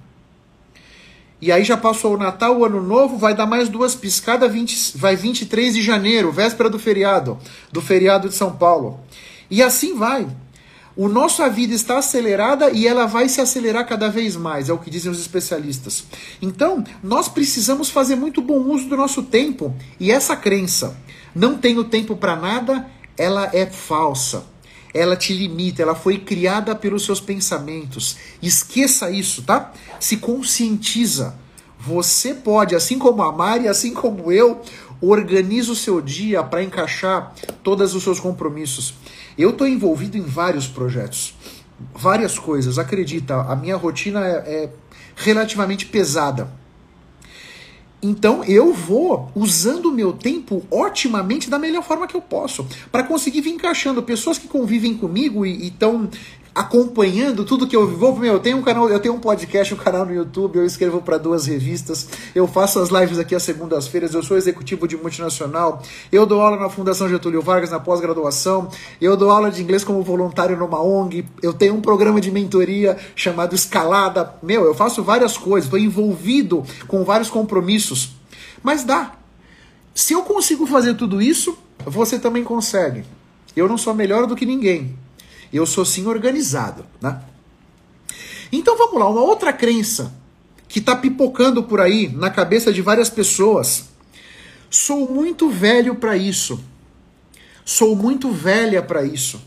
[1.42, 4.98] E aí já passou o Natal, o Ano Novo, vai dar mais duas piscadas, 20,
[4.98, 7.40] vai 23 de janeiro, véspera do feriado,
[7.72, 9.00] do feriado de São Paulo.
[9.50, 10.28] E assim vai.
[10.96, 14.78] O nossa vida está acelerada e ela vai se acelerar cada vez mais, é o
[14.78, 16.04] que dizem os especialistas.
[16.42, 19.74] Então, nós precisamos fazer muito bom uso do nosso tempo.
[20.00, 20.96] E essa crença,
[21.34, 22.86] não tenho tempo para nada,
[23.18, 24.51] ela é falsa
[24.94, 28.18] ela te limita, ela foi criada pelos seus pensamentos.
[28.42, 29.72] Esqueça isso, tá?
[30.00, 31.36] Se conscientiza.
[31.80, 34.62] Você pode, assim como a Mari, assim como eu,
[35.02, 38.94] organiza o seu dia para encaixar todos os seus compromissos.
[39.38, 41.34] Eu estou envolvido em vários projetos,
[41.94, 42.78] várias coisas.
[42.78, 44.70] Acredita, a minha rotina é, é
[45.16, 46.61] relativamente pesada.
[48.02, 53.04] Então eu vou usando o meu tempo otimamente da melhor forma que eu posso, para
[53.04, 56.10] conseguir vir encaixando pessoas que convivem comigo e estão
[56.54, 58.16] acompanhando tudo que eu vivo.
[58.18, 61.02] Meu, eu tenho um canal, eu tenho um podcast, um canal no YouTube, eu escrevo
[61.02, 65.82] para duas revistas, eu faço as lives aqui às segundas-feiras, eu sou executivo de multinacional,
[66.12, 70.02] eu dou aula na Fundação Getúlio Vargas na pós-graduação, eu dou aula de inglês como
[70.02, 74.36] voluntário numa ONG, eu tenho um programa de mentoria chamado Escalada.
[74.44, 78.16] Meu, eu faço várias coisas, estou envolvido com vários compromissos.
[78.62, 79.14] Mas dá.
[79.94, 83.04] Se eu consigo fazer tudo isso, você também consegue.
[83.56, 84.96] Eu não sou melhor do que ninguém.
[85.52, 87.22] Eu sou sim organizado, né?
[88.52, 90.14] Então vamos lá, uma outra crença
[90.68, 93.90] que está pipocando por aí na cabeça de várias pessoas.
[94.70, 96.64] Sou muito velho para isso.
[97.66, 99.42] Sou muito velha para isso.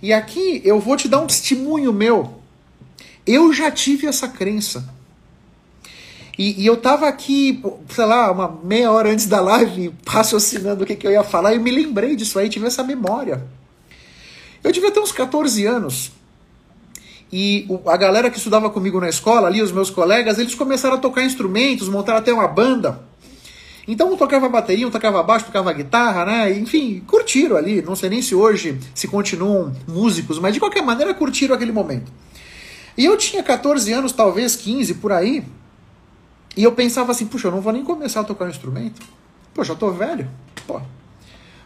[0.00, 2.40] E aqui eu vou te dar um testemunho meu.
[3.26, 4.88] Eu já tive essa crença.
[6.38, 10.86] E, e, eu tava aqui, sei lá, uma meia hora antes da live, raciocinando o
[10.86, 13.44] que, que eu ia falar, e me lembrei disso aí, tive essa memória.
[14.62, 16.12] Eu devia ter uns 14 anos.
[17.32, 20.98] E a galera que estudava comigo na escola, ali, os meus colegas, eles começaram a
[20.98, 23.06] tocar instrumentos, montaram até uma banda.
[23.86, 26.58] Então um tocava bateria, um tocava baixo, tocava guitarra, né?
[26.58, 27.80] Enfim, curtiram ali.
[27.80, 32.12] Não sei nem se hoje se continuam músicos, mas de qualquer maneira curtiram aquele momento.
[32.96, 35.42] E eu tinha 14 anos, talvez 15 por aí.
[36.56, 39.00] E eu pensava assim, puxa, eu não vou nem começar a tocar um instrumento.
[39.54, 40.28] Poxa, eu tô velho.
[40.66, 40.80] Pô,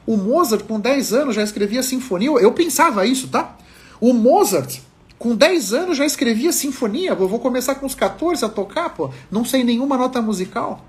[0.07, 2.31] o Mozart, com 10 anos, já escrevia sinfonia.
[2.31, 3.57] Eu pensava isso, tá?
[4.01, 4.81] O Mozart,
[5.19, 7.11] com 10 anos, já escrevia sinfonia.
[7.11, 9.11] Eu vou começar com os 14 a tocar, pô.
[9.31, 10.85] Não sei nenhuma nota musical.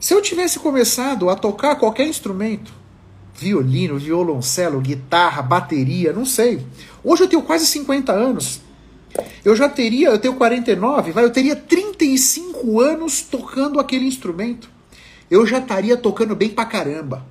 [0.00, 2.72] Se eu tivesse começado a tocar qualquer instrumento,
[3.34, 6.64] violino, violoncelo, guitarra, bateria, não sei.
[7.04, 8.60] Hoje eu tenho quase 50 anos.
[9.44, 14.77] Eu já teria, eu tenho 49, vai, eu teria 35 anos tocando aquele instrumento
[15.30, 17.24] eu já estaria tocando bem pra caramba.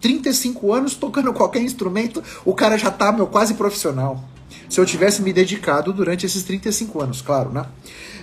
[0.00, 4.22] 35 anos tocando qualquer instrumento, o cara já tá meu quase profissional.
[4.68, 7.66] Se eu tivesse me dedicado durante esses 35 anos, claro, né?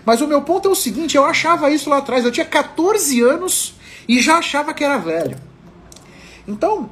[0.05, 3.21] Mas o meu ponto é o seguinte, eu achava isso lá atrás, eu tinha 14
[3.21, 3.75] anos
[4.07, 5.37] e já achava que era velho.
[6.47, 6.89] Então,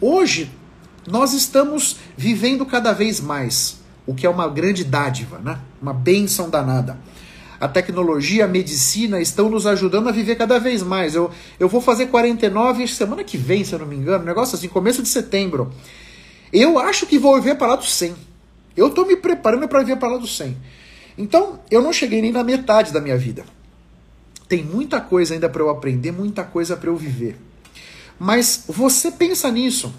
[0.00, 0.50] hoje
[1.06, 5.58] nós estamos vivendo cada vez mais, o que é uma grande dádiva, né?
[5.80, 6.98] Uma benção danada
[7.62, 11.14] a tecnologia, a medicina estão nos ajudando a viver cada vez mais.
[11.14, 14.56] Eu, eu vou fazer 49 semana que vem, se eu não me engano, um negócio
[14.56, 15.72] assim, começo de setembro.
[16.52, 18.16] Eu acho que vou viver para lá do 100.
[18.76, 20.56] Eu estou me preparando para viver para lá do 100.
[21.16, 23.44] Então, eu não cheguei nem na metade da minha vida.
[24.48, 27.38] Tem muita coisa ainda para eu aprender, muita coisa para eu viver.
[28.18, 29.94] Mas você pensa nisso.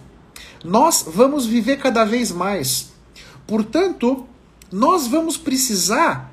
[0.65, 2.91] Nós vamos viver cada vez mais.
[3.47, 4.27] Portanto,
[4.69, 6.32] nós vamos precisar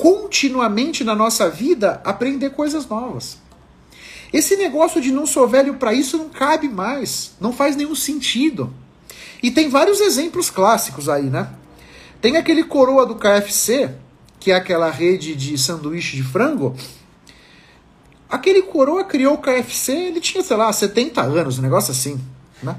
[0.00, 3.36] continuamente na nossa vida aprender coisas novas.
[4.32, 8.72] Esse negócio de não sou velho para isso não cabe mais, não faz nenhum sentido.
[9.42, 11.50] E tem vários exemplos clássicos aí, né?
[12.18, 13.94] Tem aquele coroa do KFC,
[14.38, 16.74] que é aquela rede de sanduíche de frango.
[18.26, 22.18] Aquele coroa criou o KFC, ele tinha, sei lá, 70 anos, um negócio assim,
[22.62, 22.74] né?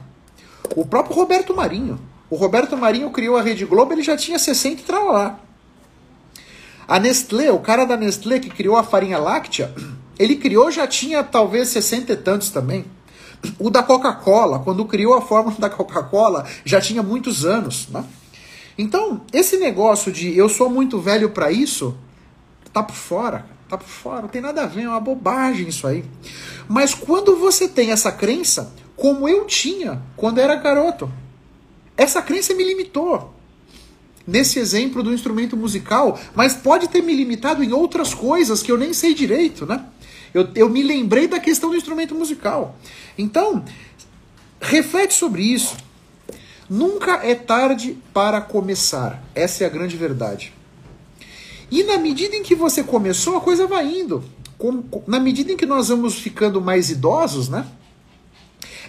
[0.76, 2.00] O próprio Roberto Marinho.
[2.32, 5.40] O Roberto Marinho criou a Rede Globo, ele já tinha 60 e lá.
[6.92, 9.74] A Nestlé, o cara da Nestlé que criou a farinha láctea,
[10.20, 12.84] ele criou já tinha talvez 60 e tantos também.
[13.58, 18.04] O da Coca-Cola, quando criou a fórmula da Coca-Cola, já tinha muitos anos, né?
[18.78, 21.96] Então, esse negócio de eu sou muito velho para isso,
[22.74, 25.88] tá por fora, tá por fora, não tem nada a ver, é uma bobagem isso
[25.88, 26.04] aí.
[26.68, 31.10] Mas quando você tem essa crença, como eu tinha quando era garoto,
[31.96, 33.34] essa crença me limitou.
[34.26, 38.78] Nesse exemplo do instrumento musical, mas pode ter me limitado em outras coisas que eu
[38.78, 39.86] nem sei direito, né?
[40.34, 42.78] Eu, eu me lembrei da questão do instrumento musical.
[43.18, 43.66] Então,
[44.62, 45.76] reflete sobre isso.
[46.70, 49.22] Nunca é tarde para começar.
[49.36, 50.54] Essa é a grande verdade.
[51.70, 54.24] E na medida em que você começou, a coisa vai indo.
[55.08, 57.68] Na medida em que nós vamos ficando mais idosos, né?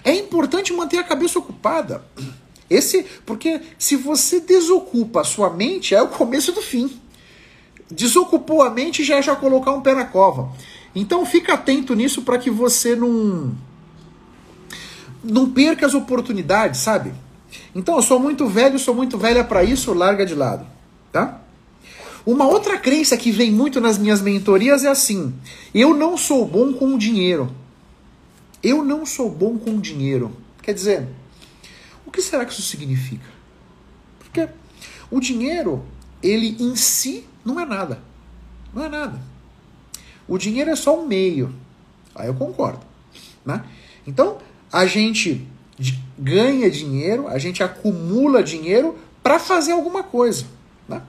[0.03, 2.03] É importante manter a cabeça ocupada.
[2.73, 6.99] Esse, porque se você desocupa a sua mente, é o começo do fim.
[7.89, 10.51] Desocupou a mente já é já colocar um pé na cova.
[10.95, 13.55] Então fica atento nisso para que você não
[15.23, 17.13] não perca as oportunidades, sabe?
[17.73, 20.65] Então, eu sou muito velho, sou muito velha para isso, larga de lado,
[21.11, 21.41] tá?
[22.25, 25.33] Uma outra crença que vem muito nas minhas mentorias é assim:
[25.73, 27.53] eu não sou bom com dinheiro.
[28.61, 30.31] Eu não sou bom com dinheiro.
[30.61, 31.05] Quer dizer, o
[32.13, 33.25] que será que isso significa?
[34.19, 34.47] Porque
[35.11, 35.83] o dinheiro,
[36.21, 37.99] ele em si não é nada.
[38.73, 39.19] Não é nada.
[40.27, 41.53] O dinheiro é só um meio.
[42.15, 42.85] Aí eu concordo.
[43.45, 43.63] Né?
[44.07, 44.37] Então,
[44.71, 45.45] a gente
[46.17, 50.45] ganha dinheiro, a gente acumula dinheiro para fazer alguma coisa.
[50.87, 51.01] Né?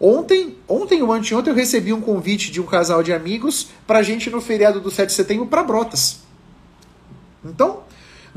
[0.00, 4.02] Ontem, ontem ou anteontem eu recebi um convite de um casal de amigos para a
[4.02, 6.20] gente no feriado do 7 de setembro para Brotas.
[7.44, 7.82] Então,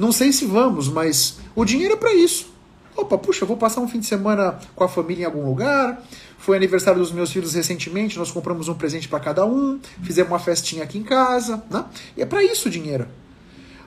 [0.01, 2.51] não sei se vamos, mas o dinheiro é para isso.
[2.97, 6.03] Opa, puxa, vou passar um fim de semana com a família em algum lugar.
[6.39, 10.39] Foi aniversário dos meus filhos recentemente, nós compramos um presente para cada um, fizemos uma
[10.39, 11.85] festinha aqui em casa, né?
[12.17, 13.07] E é para isso o dinheiro.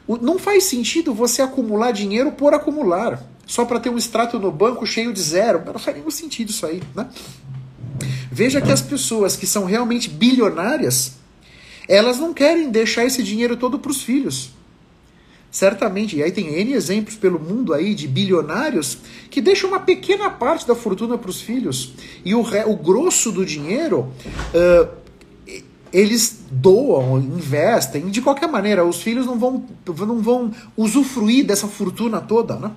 [0.06, 4.86] Não faz sentido você acumular dinheiro por acumular, só para ter um extrato no banco
[4.86, 5.64] cheio de zero.
[5.66, 6.80] Não faz nenhum sentido isso aí.
[6.94, 7.08] Né?
[8.30, 11.14] Veja que as pessoas que são realmente bilionárias,
[11.88, 14.52] elas não querem deixar esse dinheiro todo para os filhos.
[15.54, 18.98] Certamente, e aí tem N exemplos pelo mundo aí de bilionários
[19.30, 23.46] que deixam uma pequena parte da fortuna para os filhos e o, o grosso do
[23.46, 24.08] dinheiro
[24.52, 24.88] uh,
[25.92, 32.20] eles doam, investem, de qualquer maneira, os filhos não vão, não vão usufruir dessa fortuna
[32.20, 32.72] toda, né?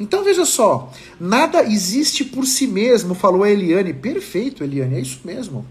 [0.00, 3.94] Então veja só, nada existe por si mesmo, falou a Eliane.
[3.94, 5.64] Perfeito, Eliane, é isso mesmo.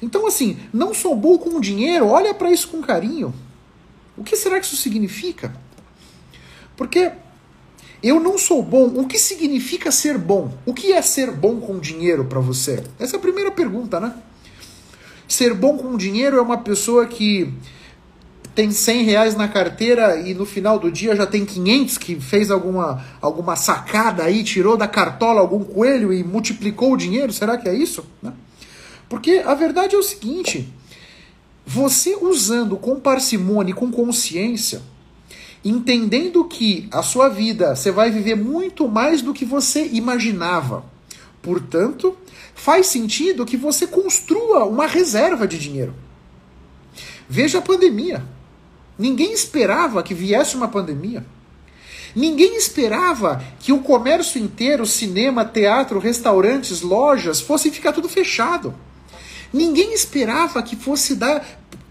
[0.00, 3.34] Então, assim, não sou bom com dinheiro, olha para isso com carinho.
[4.16, 5.54] O que será que isso significa?
[6.80, 7.12] Porque
[8.02, 8.86] eu não sou bom.
[8.86, 10.50] O que significa ser bom?
[10.64, 12.82] O que é ser bom com dinheiro para você?
[12.98, 14.14] Essa é a primeira pergunta, né?
[15.28, 17.52] Ser bom com dinheiro é uma pessoa que
[18.54, 22.50] tem 100 reais na carteira e no final do dia já tem 500, que fez
[22.50, 27.30] alguma, alguma sacada aí, tirou da cartola algum coelho e multiplicou o dinheiro?
[27.30, 28.06] Será que é isso?
[28.22, 28.32] Né?
[29.06, 30.66] Porque a verdade é o seguinte:
[31.66, 34.80] você usando com parcimônia e com consciência,
[35.64, 40.84] entendendo que a sua vida você vai viver muito mais do que você imaginava.
[41.42, 42.16] Portanto,
[42.54, 45.94] faz sentido que você construa uma reserva de dinheiro.
[47.28, 48.24] Veja a pandemia.
[48.98, 51.24] Ninguém esperava que viesse uma pandemia.
[52.14, 58.74] Ninguém esperava que o comércio inteiro, cinema, teatro, restaurantes, lojas, fosse ficar tudo fechado.
[59.52, 61.44] Ninguém esperava que fosse dar.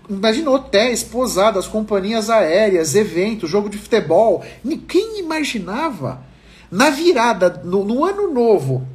[0.10, 4.44] Imagina hotéis, pousadas, companhias aéreas, eventos, jogo de futebol.
[4.64, 6.24] Ninguém imaginava.
[6.72, 8.88] Na virada, no, no ano novo,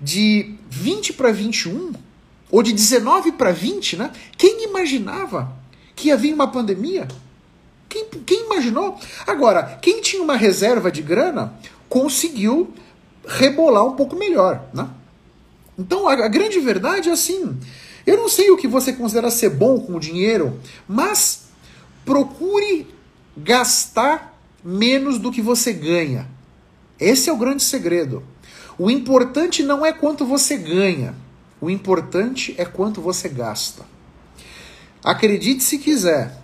[0.00, 1.92] de 20 para 21,
[2.50, 4.12] ou de 19 para 20, né?
[4.36, 5.52] Quem imaginava
[5.94, 7.06] que ia vir uma pandemia?
[7.88, 8.98] Quem, quem imaginou?
[9.26, 11.52] Agora, quem tinha uma reserva de grana
[11.88, 12.72] conseguiu
[13.26, 14.88] rebolar um pouco melhor, né?
[15.78, 17.58] Então, a grande verdade é assim:
[18.06, 20.58] eu não sei o que você considera ser bom com o dinheiro,
[20.88, 21.48] mas
[22.04, 22.86] procure
[23.36, 26.28] gastar menos do que você ganha.
[26.98, 28.22] Esse é o grande segredo.
[28.78, 31.14] O importante não é quanto você ganha,
[31.60, 33.84] o importante é quanto você gasta.
[35.04, 36.38] Acredite se quiser,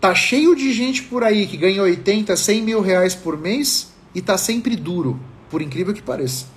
[0.00, 4.20] tá cheio de gente por aí que ganha 80, 100 mil reais por mês e
[4.20, 5.18] tá sempre duro,
[5.50, 6.55] por incrível que pareça.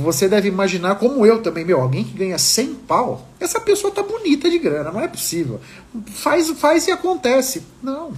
[0.00, 4.02] Você deve imaginar, como eu também, meu, alguém que ganha 100 pau, essa pessoa tá
[4.02, 5.60] bonita de grana, não é possível.
[6.06, 7.62] Faz, faz e acontece.
[7.82, 8.12] Não.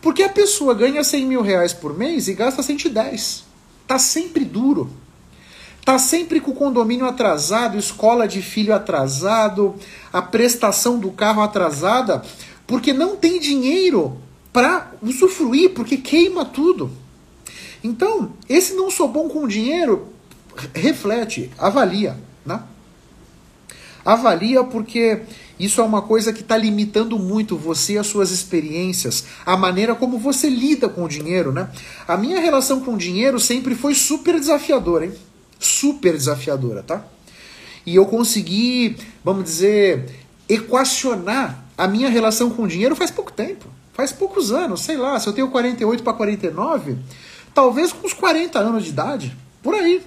[0.00, 3.44] Porque a pessoa ganha 100 mil reais por mês e gasta 110.
[3.86, 4.90] Tá sempre duro.
[5.84, 9.74] Tá sempre com o condomínio atrasado, escola de filho atrasado,
[10.12, 12.22] a prestação do carro atrasada,
[12.66, 14.16] porque não tem dinheiro
[14.52, 16.90] para usufruir, porque queima tudo.
[17.82, 20.08] Então, esse não sou bom com dinheiro,
[20.74, 22.62] reflete, avalia, né?
[24.04, 25.22] Avalia porque
[25.58, 30.18] isso é uma coisa que está limitando muito você, as suas experiências, a maneira como
[30.18, 31.68] você lida com o dinheiro, né?
[32.08, 35.12] A minha relação com o dinheiro sempre foi super desafiadora, hein?
[35.58, 37.04] Super desafiadora, tá?
[37.84, 40.08] E eu consegui, vamos dizer,
[40.48, 43.66] equacionar a minha relação com o dinheiro faz pouco tempo.
[43.92, 46.96] Faz poucos anos, sei lá, se eu tenho 48 para 49,
[47.54, 50.02] talvez com uns 40 anos de idade, por aí.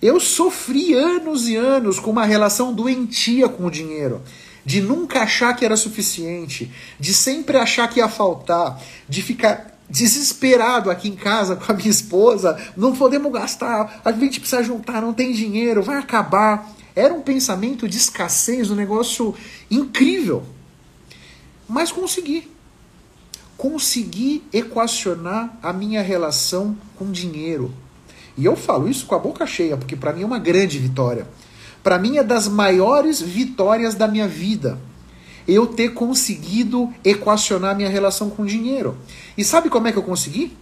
[0.00, 4.22] Eu sofri anos e anos com uma relação doentia com o dinheiro.
[4.64, 6.70] De nunca achar que era suficiente,
[7.00, 11.90] de sempre achar que ia faltar, de ficar desesperado aqui em casa com a minha
[11.90, 16.70] esposa, não podemos gastar, a gente precisa juntar, não tem dinheiro, vai acabar.
[16.94, 19.34] Era um pensamento de escassez, um negócio
[19.70, 20.44] incrível.
[21.68, 22.50] Mas consegui.
[23.56, 27.72] Consegui equacionar a minha relação com dinheiro.
[28.38, 31.26] E eu falo isso com a boca cheia, porque para mim é uma grande vitória.
[31.82, 34.78] Para mim é das maiores vitórias da minha vida.
[35.46, 38.96] Eu ter conseguido equacionar minha relação com dinheiro.
[39.36, 40.56] E sabe como é que eu consegui?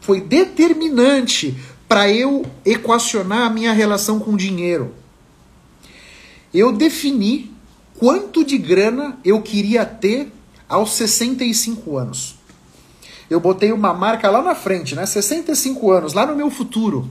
[0.00, 1.58] Foi determinante
[1.88, 4.94] para eu equacionar a minha relação com dinheiro.
[6.54, 7.52] Eu defini
[7.98, 10.30] quanto de grana eu queria ter
[10.68, 12.35] aos 65 anos
[13.28, 15.04] eu botei uma marca lá na frente, né?
[15.04, 17.08] 65 anos, lá no meu futuro.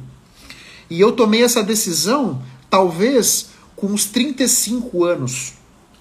[0.89, 5.53] E eu tomei essa decisão, talvez com uns 35 anos,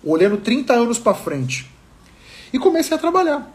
[0.03, 1.71] olhando 30 anos para frente.
[2.53, 3.53] E comecei a trabalhar.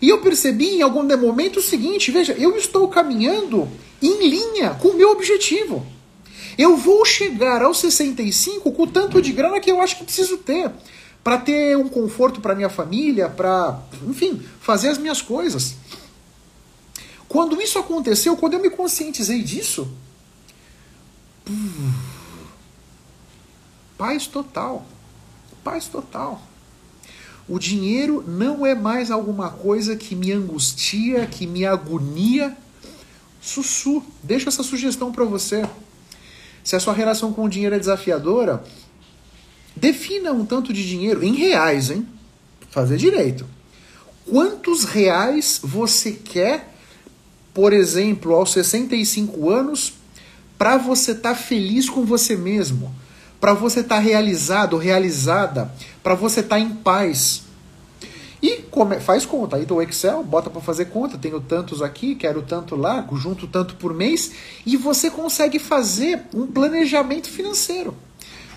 [0.00, 3.68] E eu percebi em algum momento o seguinte: veja, eu estou caminhando
[4.00, 5.86] em linha com o meu objetivo.
[6.56, 10.38] Eu vou chegar aos 65 com o tanto de grana que eu acho que preciso
[10.38, 10.70] ter
[11.22, 15.76] para ter um conforto para minha família, para, enfim, fazer as minhas coisas.
[17.28, 19.88] Quando isso aconteceu, quando eu me conscientizei disso,
[23.96, 24.86] paz total.
[25.62, 26.42] Paz total.
[27.46, 32.56] O dinheiro não é mais alguma coisa que me angustia, que me agonia.
[33.40, 35.68] Sussu, deixa essa sugestão para você.
[36.62, 38.62] Se a sua relação com o dinheiro é desafiadora,
[39.80, 42.06] Defina um tanto de dinheiro em reais, hein?
[42.68, 43.46] Fazer direito.
[44.28, 46.74] Quantos reais você quer,
[47.54, 49.94] por exemplo, aos 65 anos,
[50.58, 52.94] para você estar tá feliz com você mesmo,
[53.40, 55.72] para você estar tá realizado, realizada,
[56.02, 57.44] para você estar tá em paz?
[58.42, 62.42] E come, faz conta, aí do Excel, bota para fazer conta, tenho tantos aqui, quero
[62.42, 64.32] tanto lá, junto tanto por mês,
[64.66, 67.96] e você consegue fazer um planejamento financeiro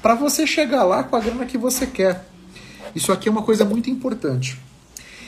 [0.03, 2.27] para você chegar lá com a grana que você quer.
[2.93, 4.59] Isso aqui é uma coisa muito importante.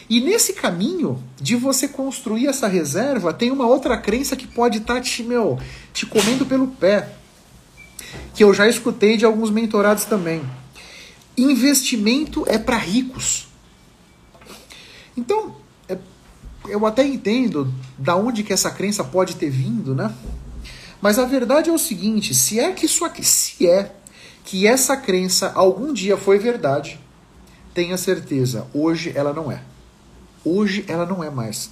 [0.10, 4.96] E nesse caminho de você construir essa reserva, tem uma outra crença que pode estar
[4.96, 5.58] tá te, meu,
[5.94, 7.10] te comendo pelo pé.
[8.34, 10.44] Que eu já escutei de alguns mentorados também.
[11.38, 13.48] Investimento é para ricos.
[15.16, 15.56] Então,
[15.88, 15.98] é,
[16.68, 20.14] eu até entendo da onde que essa crença pode ter vindo, né?
[21.02, 23.96] Mas a verdade é o seguinte, se é que isso aqui, se é
[24.46, 27.00] que essa crença algum dia foi verdade,
[27.74, 29.62] tenha certeza, hoje ela não é.
[30.46, 31.72] Hoje ela não é mais.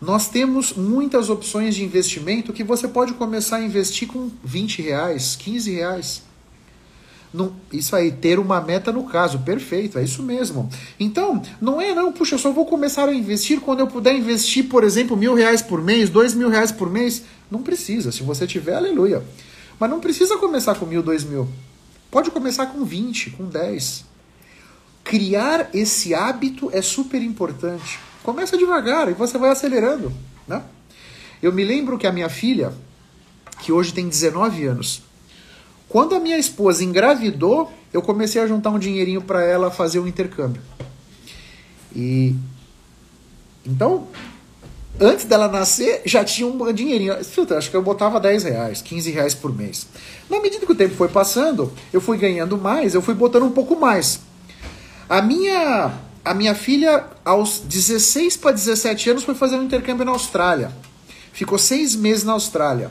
[0.00, 5.34] Nós temos muitas opções de investimento que você pode começar a investir com 20 reais,
[5.34, 6.22] 15 reais.
[7.34, 10.70] Não, isso aí, ter uma meta no caso, perfeito, é isso mesmo.
[10.98, 14.68] Então, não é não, puxa, eu só vou começar a investir quando eu puder investir,
[14.68, 17.24] por exemplo, mil reais por mês, dois mil reais por mês.
[17.50, 19.22] Não precisa, se você tiver, aleluia.
[19.78, 21.48] Mas não precisa começar com mil, dois mil.
[22.10, 24.04] Pode começar com 20, com 10.
[25.04, 27.98] Criar esse hábito é super importante.
[28.22, 30.12] Começa devagar e você vai acelerando.
[30.46, 30.62] Né?
[31.42, 32.72] Eu me lembro que a minha filha,
[33.60, 35.02] que hoje tem 19 anos,
[35.88, 40.06] quando a minha esposa engravidou, eu comecei a juntar um dinheirinho para ela fazer um
[40.06, 40.60] intercâmbio.
[41.94, 42.34] E
[43.64, 44.06] então
[45.00, 47.14] antes dela nascer, já tinha um dinheirinho.
[47.14, 49.86] Acho que eu botava 10 reais, 15 reais por mês.
[50.28, 53.50] Na medida que o tempo foi passando, eu fui ganhando mais, eu fui botando um
[53.50, 54.20] pouco mais.
[55.08, 55.92] A minha,
[56.24, 60.72] a minha filha, aos 16 para 17 anos, foi fazer um intercâmbio na Austrália.
[61.32, 62.90] Ficou seis meses na Austrália.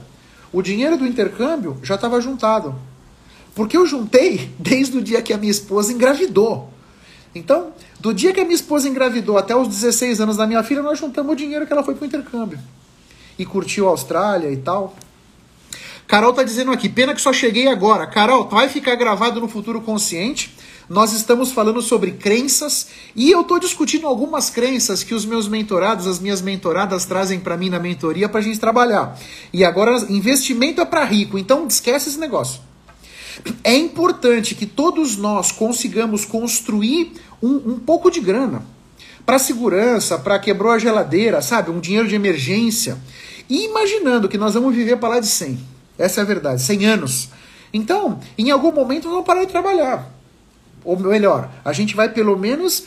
[0.51, 2.73] O dinheiro do intercâmbio já estava juntado.
[3.53, 6.71] Porque eu juntei desde o dia que a minha esposa engravidou.
[7.37, 10.81] Então, do dia que a minha esposa engravidou até os 16 anos da minha filha,
[10.81, 12.59] nós juntamos o dinheiro que ela foi para o intercâmbio.
[13.37, 14.95] E curtiu a Austrália e tal.
[16.07, 18.07] Carol tá dizendo aqui, pena que só cheguei agora.
[18.07, 20.55] Carol, vai ficar gravado no futuro consciente.
[20.89, 26.07] Nós estamos falando sobre crenças e eu estou discutindo algumas crenças que os meus mentorados,
[26.07, 29.19] as minhas mentoradas trazem para mim na mentoria para a gente trabalhar.
[29.51, 32.66] E agora, investimento é para rico, então esquece esse negócio.
[33.63, 38.63] É importante que todos nós consigamos construir um, um pouco de grana
[39.25, 41.69] para segurança, para quebrou a geladeira, sabe?
[41.69, 42.97] Um dinheiro de emergência.
[43.49, 45.59] E imaginando que nós vamos viver para lá de 100.
[45.97, 47.29] Essa é a verdade, 100 anos.
[47.73, 50.09] Então, em algum momento, nós vamos parar de trabalhar.
[50.83, 52.85] Ou melhor, a gente vai pelo menos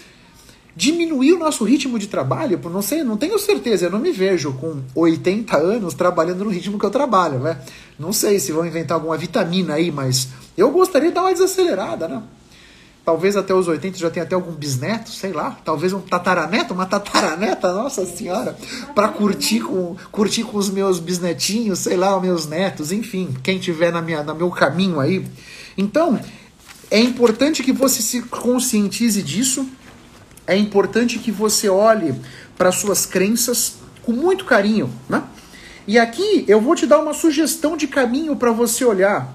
[0.75, 4.53] diminuir o nosso ritmo de trabalho, não sei, não tenho certeza, eu não me vejo
[4.53, 7.61] com 80 anos trabalhando no ritmo que eu trabalho, né?
[7.99, 12.09] Não sei se vão inventar alguma vitamina aí, mas eu gostaria de dar uma desacelerada,
[12.09, 12.23] né?
[13.05, 15.59] Talvez até os 80 já tenha até algum bisneto, sei lá.
[15.65, 18.57] Talvez um tataraneto, uma tataraneta, nossa senhora,
[18.95, 23.59] para curtir com, curtir com os meus bisnetinhos, sei lá, os meus netos, enfim, quem
[23.59, 25.25] tiver na minha, no meu caminho aí.
[25.77, 26.21] Então,
[26.91, 29.67] é importante que você se conscientize disso.
[30.51, 32.13] É importante que você olhe
[32.59, 35.23] para suas crenças com muito carinho, né?
[35.87, 39.33] E aqui eu vou te dar uma sugestão de caminho para você olhar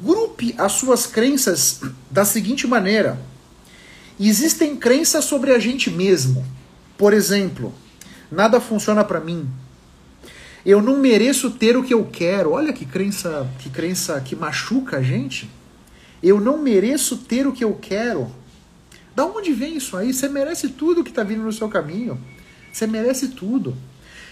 [0.00, 3.20] Grupe as suas crenças da seguinte maneira:
[4.18, 6.46] existem crenças sobre a gente mesmo.
[6.96, 7.74] Por exemplo,
[8.30, 9.48] nada funciona para mim.
[10.64, 12.52] Eu não mereço ter o que eu quero.
[12.52, 15.50] Olha que crença, que crença que machuca a gente.
[16.22, 18.30] Eu não mereço ter o que eu quero.
[19.14, 20.12] Da onde vem isso aí?
[20.12, 22.18] Você merece tudo que está vindo no seu caminho.
[22.72, 23.76] Você merece tudo.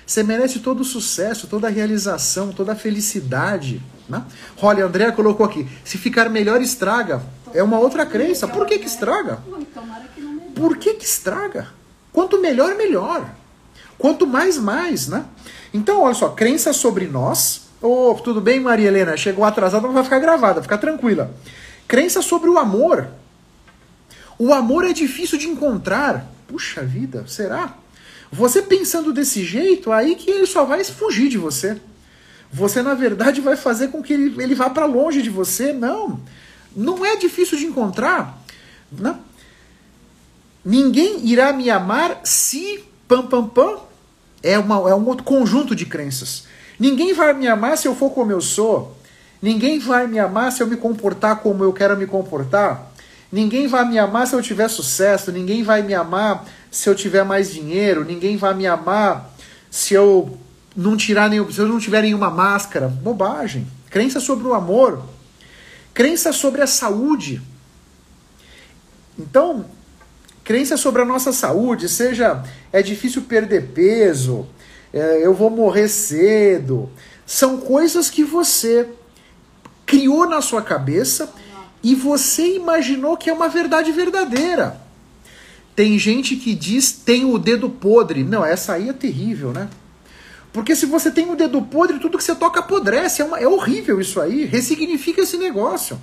[0.07, 3.83] Você merece todo o sucesso, toda a realização, toda a felicidade.
[4.09, 4.25] Né?
[4.63, 7.23] Olha, André colocou aqui: se ficar melhor, estraga.
[7.53, 8.47] É uma outra crença.
[8.47, 9.39] Por que, que estraga?
[10.55, 11.69] Por que, que estraga?
[12.13, 13.29] Quanto melhor, melhor.
[13.99, 15.25] Quanto mais, mais, né?
[15.73, 17.69] Então, olha só, crença sobre nós.
[17.81, 19.17] Oh, tudo bem, Maria Helena?
[19.17, 21.31] Chegou atrasada, não vai ficar gravada, fica tranquila.
[21.87, 23.09] Crença sobre o amor.
[24.39, 26.31] O amor é difícil de encontrar.
[26.47, 27.77] Puxa vida, será?
[28.31, 31.81] Você pensando desse jeito, aí que ele só vai fugir de você.
[32.53, 35.73] Você, na verdade, vai fazer com que ele, ele vá para longe de você.
[35.73, 36.21] Não.
[36.75, 38.43] Não é difícil de encontrar.
[38.93, 39.19] Não.
[40.65, 42.85] Ninguém irá me amar se.
[43.07, 43.79] Pam, pam, pam.
[44.43, 46.45] É, uma, é um outro conjunto de crenças.
[46.79, 48.97] Ninguém vai me amar se eu for como eu sou.
[49.43, 52.93] Ninguém vai me amar se eu me comportar como eu quero me comportar.
[53.31, 55.31] Ninguém vai me amar se eu tiver sucesso.
[55.31, 59.35] Ninguém vai me amar se eu tiver mais dinheiro, ninguém vai me amar
[59.71, 60.39] se eu
[60.77, 62.89] não tirar nenhum, se eu não tiver nenhuma máscara.
[62.89, 63.67] Bobagem.
[63.91, 65.03] Crença sobre o amor.
[65.93, 67.43] Crença sobre a saúde.
[69.19, 69.67] Então,
[70.45, 74.47] crença sobre a nossa saúde, seja é difícil perder peso,
[74.93, 76.89] é, eu vou morrer cedo,
[77.27, 78.89] são coisas que você
[79.85, 81.33] criou na sua cabeça
[81.83, 84.81] e você imaginou que é uma verdade verdadeira.
[85.77, 88.25] Tem gente que diz tem o dedo podre.
[88.25, 89.69] Não, essa aí é terrível, né?
[90.53, 93.23] Porque se você tem o dedo podre, tudo que você toca apodrece.
[93.23, 94.45] É, uma, é horrível isso aí.
[94.45, 96.01] Ressignifica esse negócio.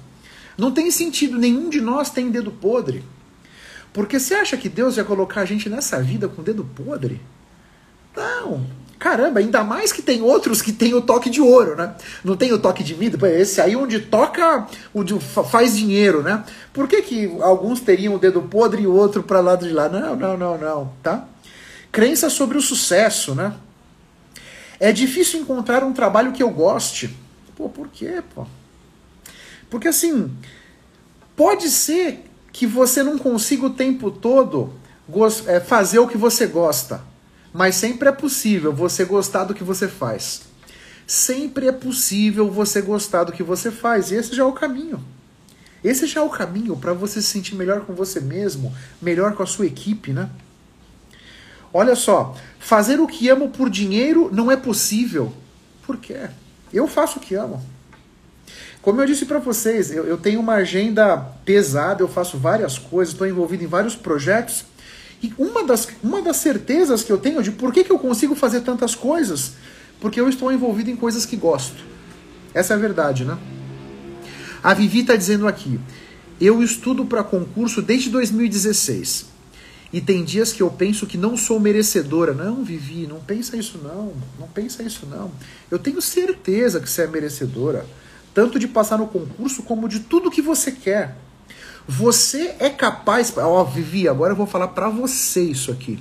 [0.58, 1.38] Não tem sentido.
[1.38, 3.04] Nenhum de nós tem dedo podre.
[3.92, 7.20] Porque você acha que Deus vai colocar a gente nessa vida com dedo podre?
[8.16, 8.66] Não.
[9.06, 11.94] Caramba, ainda mais que tem outros que tem o toque de ouro, né?
[12.24, 16.44] Não tem o toque de vidro, esse aí onde toca, onde faz dinheiro, né?
[16.74, 19.88] Por que, que alguns teriam o dedo podre e o outro para lado de lá?
[19.88, 21.24] Não, não, não, não, tá?
[21.92, 23.54] Crença sobre o sucesso, né?
[24.80, 27.16] É difícil encontrar um trabalho que eu goste.
[27.56, 28.48] Pô, por quê, pô?
[29.70, 30.36] Porque assim,
[31.36, 34.74] pode ser que você não consiga o tempo todo
[35.46, 37.14] é, fazer o que você gosta.
[37.56, 40.42] Mas sempre é possível você gostar do que você faz.
[41.08, 44.12] Sempre é possível você gostar do que você faz.
[44.12, 45.02] E esse já é o caminho.
[45.82, 49.42] Esse já é o caminho para você se sentir melhor com você mesmo, melhor com
[49.42, 50.30] a sua equipe, né?
[51.74, 55.32] Olha só, fazer o que amo por dinheiro não é possível.
[55.88, 56.28] Por quê?
[56.74, 57.66] Eu faço o que amo.
[58.82, 63.14] Como eu disse para vocês, eu, eu, tenho uma agenda pesada, eu faço várias coisas,
[63.14, 64.66] estou envolvido em vários projetos
[65.22, 68.36] e uma das, uma das certezas que eu tenho de por que, que eu consigo
[68.36, 69.54] fazer tantas coisas,
[70.00, 71.84] porque eu estou envolvido em coisas que gosto.
[72.54, 73.38] Essa é a verdade, né?
[74.64, 75.80] A Vivi está dizendo aqui:
[76.40, 79.36] eu estudo para concurso desde 2016.
[79.94, 82.34] E tem dias que eu penso que não sou merecedora.
[82.34, 84.14] Não, Vivi, não pensa isso não.
[84.40, 85.32] Não pensa isso não.
[85.72, 87.86] Eu tenho certeza que você é merecedora,
[88.34, 91.16] tanto de passar no concurso como de tudo que você quer.
[91.88, 96.00] Você é capaz, ó, Vivi, agora eu vou falar para você isso aqui.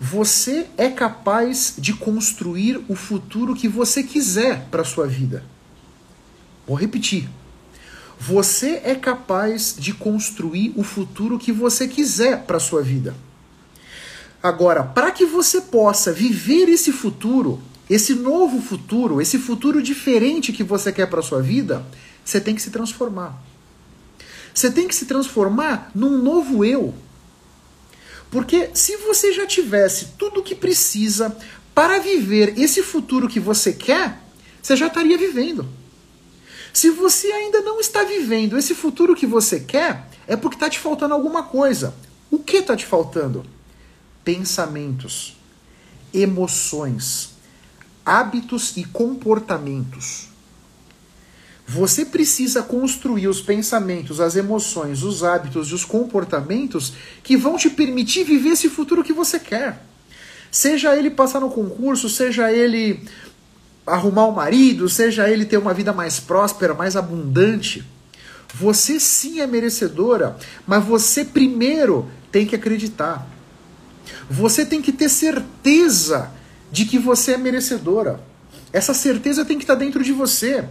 [0.00, 5.44] Você é capaz de construir o futuro que você quiser para sua vida.
[6.66, 7.28] Vou repetir.
[8.18, 13.14] Você é capaz de construir o futuro que você quiser para sua vida.
[14.42, 20.62] Agora, para que você possa viver esse futuro, esse novo futuro, esse futuro diferente que
[20.62, 21.84] você quer para sua vida,
[22.24, 23.40] você tem que se transformar.
[24.58, 26.92] Você tem que se transformar num novo eu.
[28.28, 31.36] Porque se você já tivesse tudo o que precisa
[31.72, 34.20] para viver esse futuro que você quer,
[34.60, 35.64] você já estaria vivendo.
[36.72, 40.80] Se você ainda não está vivendo esse futuro que você quer, é porque está te
[40.80, 41.94] faltando alguma coisa.
[42.28, 43.46] O que está te faltando?
[44.24, 45.36] Pensamentos,
[46.12, 47.30] emoções,
[48.04, 50.27] hábitos e comportamentos.
[51.68, 57.68] Você precisa construir os pensamentos, as emoções, os hábitos e os comportamentos que vão te
[57.68, 59.84] permitir viver esse futuro que você quer.
[60.50, 63.06] Seja ele passar no concurso, seja ele
[63.86, 67.84] arrumar um marido, seja ele ter uma vida mais próspera, mais abundante,
[68.54, 73.26] você sim é merecedora, mas você primeiro tem que acreditar.
[74.30, 76.30] Você tem que ter certeza
[76.72, 78.20] de que você é merecedora.
[78.72, 80.64] Essa certeza tem que estar dentro de você.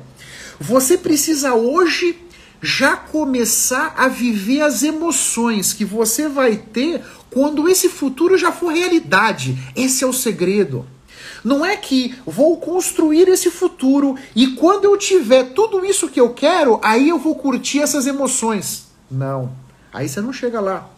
[0.59, 2.17] Você precisa hoje
[2.61, 8.73] já começar a viver as emoções que você vai ter quando esse futuro já for
[8.73, 9.57] realidade.
[9.75, 10.85] Esse é o segredo.
[11.43, 16.33] Não é que vou construir esse futuro e quando eu tiver tudo isso que eu
[16.33, 18.87] quero, aí eu vou curtir essas emoções.
[19.09, 19.51] Não.
[19.93, 20.89] Aí você não chega lá.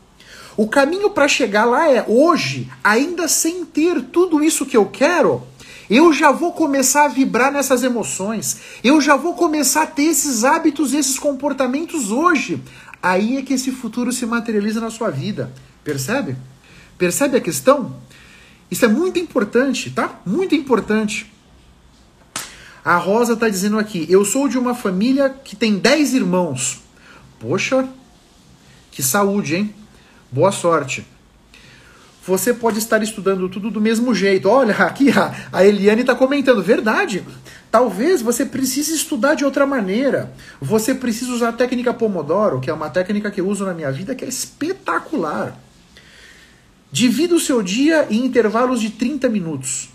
[0.55, 5.43] O caminho para chegar lá é hoje, ainda sem ter tudo isso que eu quero,
[5.89, 8.57] eu já vou começar a vibrar nessas emoções.
[8.83, 12.61] Eu já vou começar a ter esses hábitos, esses comportamentos hoje.
[13.01, 15.51] Aí é que esse futuro se materializa na sua vida.
[15.83, 16.35] Percebe?
[16.97, 17.95] Percebe a questão?
[18.69, 20.19] Isso é muito importante, tá?
[20.25, 21.31] Muito importante.
[22.85, 26.81] A Rosa está dizendo aqui: eu sou de uma família que tem 10 irmãos.
[27.39, 27.87] Poxa,
[28.91, 29.75] que saúde, hein?
[30.31, 31.05] Boa sorte.
[32.29, 34.47] Você pode estar estudando tudo do mesmo jeito.
[34.47, 35.07] Olha, aqui
[35.51, 37.25] a Eliane está comentando, verdade.
[37.71, 40.31] Talvez você precise estudar de outra maneira.
[40.61, 43.91] Você precisa usar a técnica Pomodoro, que é uma técnica que eu uso na minha
[43.91, 45.59] vida, que é espetacular.
[46.91, 49.89] Divida o seu dia em intervalos de 30 minutos.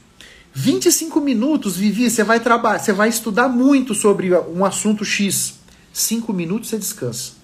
[0.52, 5.60] 25 minutos, Vivi, você vai trabalhar, você vai estudar muito sobre um assunto X.
[5.92, 7.34] 5 minutos você descansa.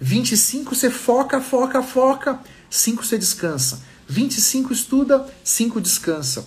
[0.00, 2.40] 25 você foca, foca, foca.
[2.70, 3.91] 5 você descansa.
[4.08, 6.46] 25 estuda, 5 descansa.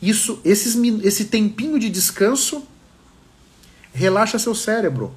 [0.00, 2.62] Isso, esses, esse tempinho de descanso
[3.92, 5.12] relaxa seu cérebro.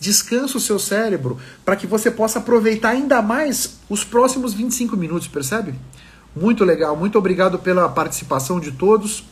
[0.00, 5.28] Descansa o seu cérebro para que você possa aproveitar ainda mais os próximos 25 minutos,
[5.28, 5.74] percebe?
[6.34, 9.24] Muito legal, muito obrigado pela participação de todos.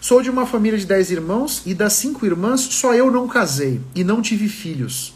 [0.00, 3.80] Sou de uma família de 10 irmãos e das cinco irmãs só eu não casei
[3.94, 5.14] e não tive filhos.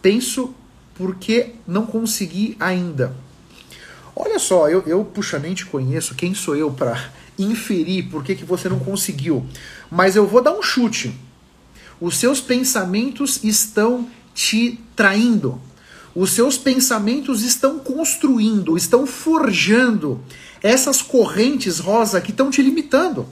[0.00, 0.54] Penso
[0.94, 3.14] porque não consegui ainda.
[4.14, 8.34] Olha só, eu, eu puxa, nem te conheço, quem sou eu para inferir por que,
[8.34, 9.44] que você não conseguiu?
[9.90, 11.14] Mas eu vou dar um chute.
[12.00, 15.60] Os seus pensamentos estão te traindo.
[16.14, 20.20] Os seus pensamentos estão construindo, estão forjando
[20.62, 23.26] essas correntes rosa que estão te limitando.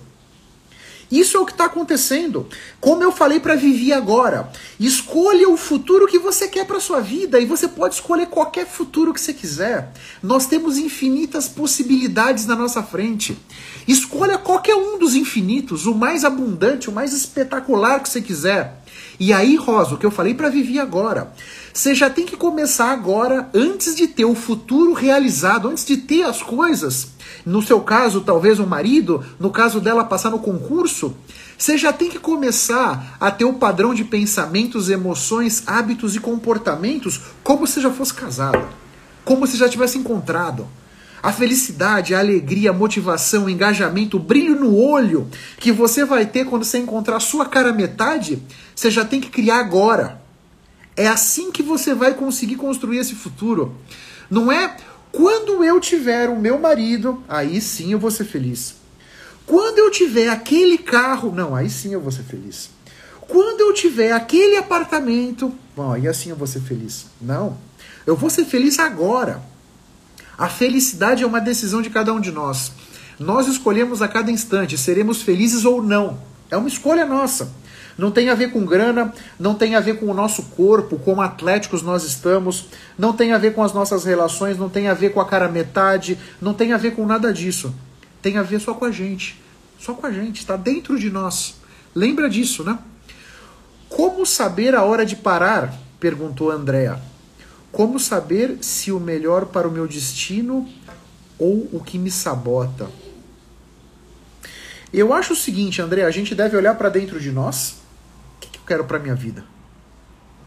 [1.10, 2.46] Isso é o que está acontecendo.
[2.80, 7.40] Como eu falei para Vivi agora, escolha o futuro que você quer para sua vida
[7.40, 9.92] e você pode escolher qualquer futuro que você quiser.
[10.22, 13.36] Nós temos infinitas possibilidades na nossa frente.
[13.88, 18.80] Escolha qualquer um dos infinitos, o mais abundante, o mais espetacular que você quiser.
[19.18, 21.32] E aí, Rosa, o que eu falei para Vivi agora,
[21.72, 26.24] você já tem que começar agora, antes de ter o futuro realizado, antes de ter
[26.24, 27.08] as coisas.
[27.46, 31.14] No seu caso, talvez um marido, no caso dela passar no concurso,
[31.56, 37.20] você já tem que começar a ter o padrão de pensamentos, emoções, hábitos e comportamentos
[37.42, 38.66] como se já fosse casado,
[39.24, 40.66] como se já tivesse encontrado.
[41.22, 46.24] A felicidade, a alegria, a motivação, o engajamento, o brilho no olho que você vai
[46.24, 48.42] ter quando você encontrar a sua cara metade,
[48.74, 50.19] você já tem que criar agora.
[50.96, 53.76] É assim que você vai conseguir construir esse futuro.
[54.30, 54.76] Não é
[55.12, 58.74] quando eu tiver o meu marido, aí sim eu vou ser feliz.
[59.46, 62.70] Quando eu tiver aquele carro, não, aí sim eu vou ser feliz.
[63.26, 67.06] Quando eu tiver aquele apartamento, bom, aí assim eu vou ser feliz.
[67.20, 67.56] Não.
[68.06, 69.42] Eu vou ser feliz agora.
[70.38, 72.72] A felicidade é uma decisão de cada um de nós.
[73.18, 76.18] Nós escolhemos a cada instante, seremos felizes ou não.
[76.50, 77.52] É uma escolha nossa.
[77.96, 81.20] Não tem a ver com grana, não tem a ver com o nosso corpo, como
[81.20, 82.66] atléticos nós estamos,
[82.98, 85.48] não tem a ver com as nossas relações, não tem a ver com a cara
[85.48, 87.74] metade, não tem a ver com nada disso.
[88.22, 89.40] Tem a ver só com a gente.
[89.78, 91.54] Só com a gente, está dentro de nós.
[91.94, 92.78] Lembra disso, né?
[93.88, 95.74] Como saber a hora de parar?
[95.98, 97.00] perguntou Andréa.
[97.72, 100.68] Como saber se o melhor para o meu destino
[101.38, 102.88] ou o que me sabota?
[104.92, 107.76] Eu acho o seguinte, André, a gente deve olhar para dentro de nós.
[108.36, 109.44] O que, que eu quero para minha vida?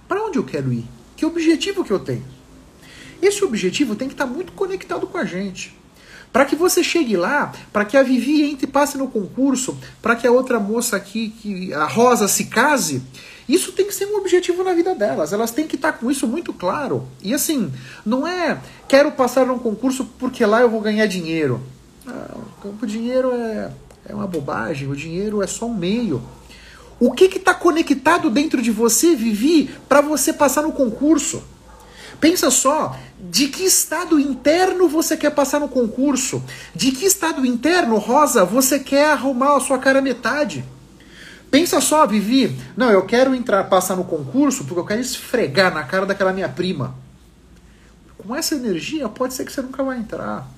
[0.08, 0.86] Para onde eu quero ir?
[1.14, 2.24] Que objetivo que eu tenho?
[3.22, 5.78] Esse objetivo tem que estar tá muito conectado com a gente.
[6.32, 10.16] Para que você chegue lá, para que a Vivi entre e passe no concurso, para
[10.16, 13.04] que a outra moça aqui, que a Rosa, se case,
[13.48, 15.34] isso tem que ser um objetivo na vida delas.
[15.34, 17.06] Elas têm que estar com isso muito claro.
[17.22, 17.74] E assim,
[18.06, 18.58] não é
[18.88, 21.62] quero passar num concurso porque lá eu vou ganhar dinheiro.
[22.64, 23.70] O dinheiro é,
[24.06, 26.24] é uma bobagem, o dinheiro é só um meio.
[27.04, 31.44] O que está conectado dentro de você, Vivi, para você passar no concurso?
[32.18, 36.42] Pensa só, de que estado interno você quer passar no concurso?
[36.74, 40.64] De que estado interno, Rosa, você quer arrumar a sua cara metade?
[41.52, 45.84] Pensa só, Vivi, não, eu quero entrar, passar no concurso porque eu quero esfregar na
[45.84, 46.96] cara daquela minha prima.
[48.18, 50.50] Com essa energia, pode ser que você nunca vai entrar.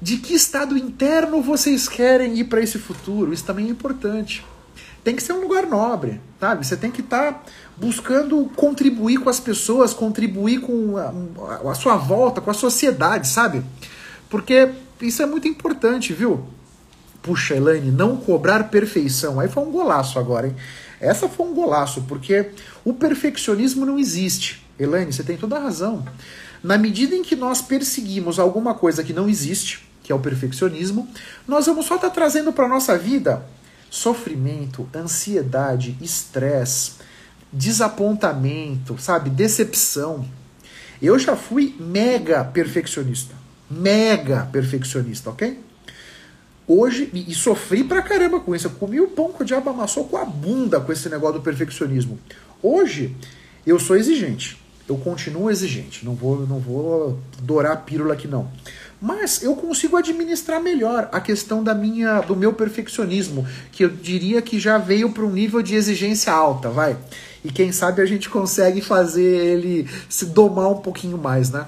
[0.00, 3.34] De que estado interno vocês querem ir para esse futuro?
[3.34, 4.42] Isso também é importante
[5.04, 6.66] tem que ser um lugar nobre, sabe?
[6.66, 7.42] Você tem que estar tá
[7.76, 13.62] buscando contribuir com as pessoas, contribuir com a, a, sua volta, com a sociedade, sabe?
[14.28, 14.70] Porque
[15.00, 16.44] isso é muito importante, viu?
[17.22, 19.40] Puxa, Elaine, não cobrar perfeição.
[19.40, 20.56] Aí foi um golaço agora, hein?
[21.00, 22.50] Essa foi um golaço, porque
[22.84, 24.64] o perfeccionismo não existe.
[24.78, 26.04] Elaine, você tem toda a razão.
[26.62, 31.08] Na medida em que nós perseguimos alguma coisa que não existe, que é o perfeccionismo,
[31.46, 33.44] nós vamos só estar tá trazendo para nossa vida
[33.90, 36.92] sofrimento, ansiedade, estresse,
[37.52, 40.26] desapontamento, sabe, decepção.
[41.00, 43.34] Eu já fui mega perfeccionista.
[43.70, 45.58] Mega perfeccionista, ok?
[46.66, 48.66] Hoje, e, e, sofri pra caramba com isso.
[48.66, 51.42] Eu comi o pão que o diabo amassou com a bunda com esse negócio do
[51.42, 52.18] perfeccionismo.
[52.62, 53.16] Hoje,
[53.66, 54.60] eu sou exigente.
[54.86, 56.04] Eu continuo exigente.
[56.04, 58.50] Não vou, não vou dourar a pílula aqui, não.
[59.00, 64.42] Mas eu consigo administrar melhor a questão da minha, do meu perfeccionismo, que eu diria
[64.42, 66.96] que já veio para um nível de exigência alta, vai.
[67.44, 71.66] E quem sabe a gente consegue fazer ele se domar um pouquinho mais, né?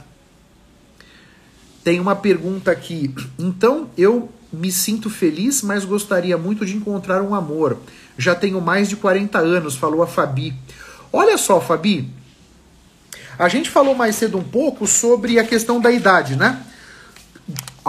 [1.85, 3.15] Tem uma pergunta aqui.
[3.39, 7.79] Então, eu me sinto feliz, mas gostaria muito de encontrar um amor.
[8.19, 10.55] Já tenho mais de 40 anos, falou a Fabi.
[11.13, 12.11] Olha só, Fabi.
[13.39, 16.63] A gente falou mais cedo um pouco sobre a questão da idade, né?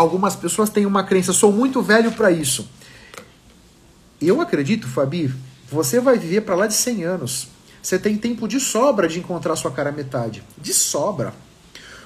[0.02, 2.68] Algumas pessoas têm uma crença, sou muito velho para isso.
[4.20, 5.32] Eu acredito, Fabi,
[5.72, 7.48] você vai viver para lá de 100 anos.
[7.84, 10.42] Você tem tempo de sobra de encontrar sua cara metade.
[10.58, 11.36] De sobra.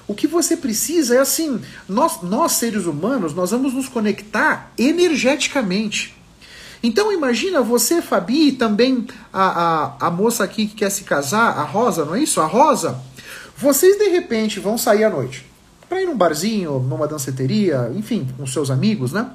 [0.06, 6.14] O que você precisa é assim, nós, nós seres humanos, nós vamos nos conectar energeticamente.
[6.82, 11.58] Então imagina você, Fabi, e também a, a, a moça aqui que quer se casar,
[11.58, 12.42] a Rosa, não é isso?
[12.42, 13.00] A Rosa.
[13.56, 15.55] Vocês de repente vão sair à noite
[15.88, 19.30] para ir num barzinho, numa danceteria, enfim, com seus amigos, né?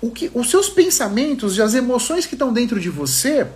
[0.00, 3.46] o que, os seus pensamentos e as emoções que estão dentro de você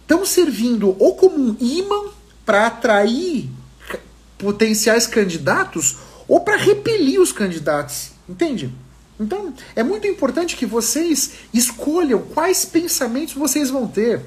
[0.00, 2.10] estão servindo ou como um imã
[2.46, 3.48] para atrair
[4.38, 8.72] potenciais candidatos ou para repelir os candidatos, entende?
[9.18, 14.22] Então, é muito importante que vocês escolham quais pensamentos vocês vão ter.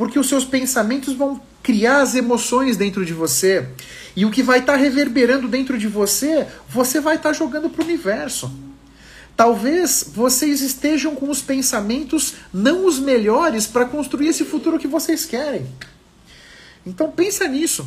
[0.00, 3.68] Porque os seus pensamentos vão criar as emoções dentro de você.
[4.16, 7.68] E o que vai estar tá reverberando dentro de você, você vai estar tá jogando
[7.68, 8.50] para o universo.
[9.36, 15.26] Talvez vocês estejam com os pensamentos não os melhores para construir esse futuro que vocês
[15.26, 15.66] querem.
[16.86, 17.86] Então pensa nisso.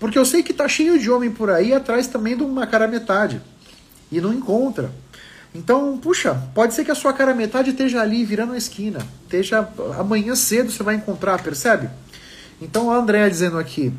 [0.00, 2.88] Porque eu sei que tá cheio de homem por aí atrás também de uma cara
[2.88, 3.40] metade.
[4.10, 4.92] E não encontra.
[5.54, 8.98] Então, puxa, pode ser que a sua cara metade esteja ali virando a esquina.
[9.22, 11.88] Esteja amanhã cedo você vai encontrar, percebe?
[12.60, 13.92] Então a André dizendo aqui,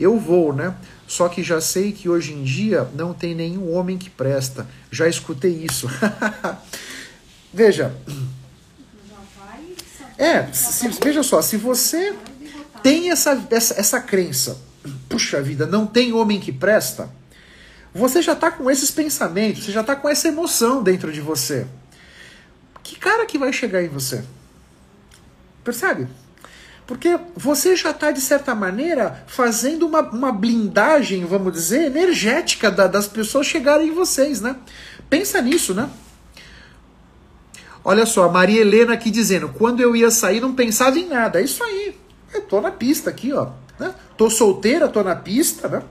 [0.00, 0.74] eu vou, né?
[1.06, 4.66] Só que já sei que hoje em dia não tem nenhum homem que presta.
[4.90, 5.88] Já escutei isso.
[7.54, 7.94] veja.
[10.18, 12.16] É, se, veja só, se você
[12.82, 14.58] tem essa, essa, essa crença,
[15.08, 17.08] puxa vida, não tem homem que presta,
[17.96, 21.66] você já está com esses pensamentos, você já está com essa emoção dentro de você.
[22.82, 24.22] Que cara que vai chegar em você?
[25.64, 26.06] Percebe?
[26.86, 32.86] Porque você já está, de certa maneira, fazendo uma, uma blindagem, vamos dizer, energética da,
[32.86, 34.54] das pessoas chegarem em vocês, né?
[35.10, 35.90] Pensa nisso, né?
[37.82, 41.40] Olha só, a Maria Helena aqui dizendo: quando eu ia sair, não pensava em nada.
[41.40, 41.96] É isso aí.
[42.32, 43.50] Eu tô na pista aqui, ó.
[43.78, 43.94] Né?
[44.16, 45.82] Tô solteira, tô na pista, né?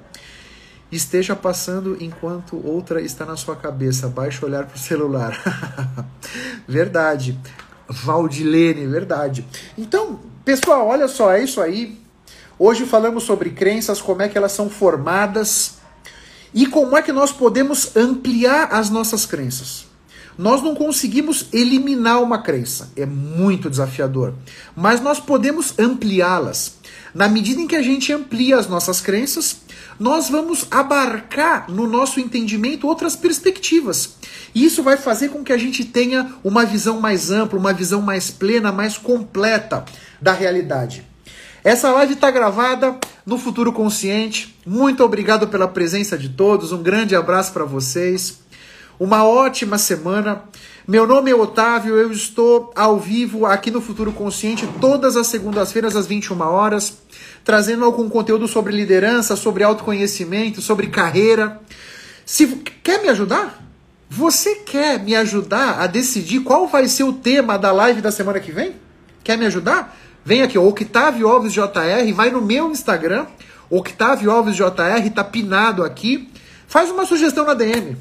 [0.96, 4.08] Esteja passando enquanto outra está na sua cabeça.
[4.08, 5.38] Baixe olhar pro celular.
[6.66, 7.38] verdade.
[7.90, 9.46] Valdilene, verdade.
[9.78, 12.00] Então, pessoal, olha só, é isso aí.
[12.58, 15.80] Hoje falamos sobre crenças, como é que elas são formadas
[16.54, 19.88] e como é que nós podemos ampliar as nossas crenças.
[20.38, 24.34] Nós não conseguimos eliminar uma crença, é muito desafiador,
[24.74, 26.78] mas nós podemos ampliá-las.
[27.14, 29.65] Na medida em que a gente amplia as nossas crenças,
[30.00, 34.16] nós vamos abarcar no nosso entendimento outras perspectivas.
[34.54, 38.02] E isso vai fazer com que a gente tenha uma visão mais ampla, uma visão
[38.02, 39.86] mais plena, mais completa
[40.22, 41.06] da realidade.
[41.64, 44.56] Essa live está gravada no Futuro Consciente.
[44.66, 46.72] Muito obrigado pela presença de todos.
[46.72, 48.45] Um grande abraço para vocês.
[48.98, 50.44] Uma ótima semana.
[50.88, 55.98] Meu nome é Otávio, eu estou ao vivo aqui no Futuro Consciente todas as segundas-feiras
[55.98, 57.00] às 21 horas,
[57.44, 61.60] trazendo algum conteúdo sobre liderança, sobre autoconhecimento, sobre carreira.
[62.26, 62.48] Se
[62.82, 63.62] quer me ajudar?
[64.10, 68.40] Você quer me ajudar a decidir qual vai ser o tema da live da semana
[68.40, 68.76] que vem?
[69.26, 69.98] Quer me ajudar?
[70.24, 73.26] Vem aqui, Octavio Alves JR, vai no meu Instagram,
[73.70, 76.30] Octavio Alves JR, tá pinado aqui.
[76.66, 77.98] Faz uma sugestão na DM.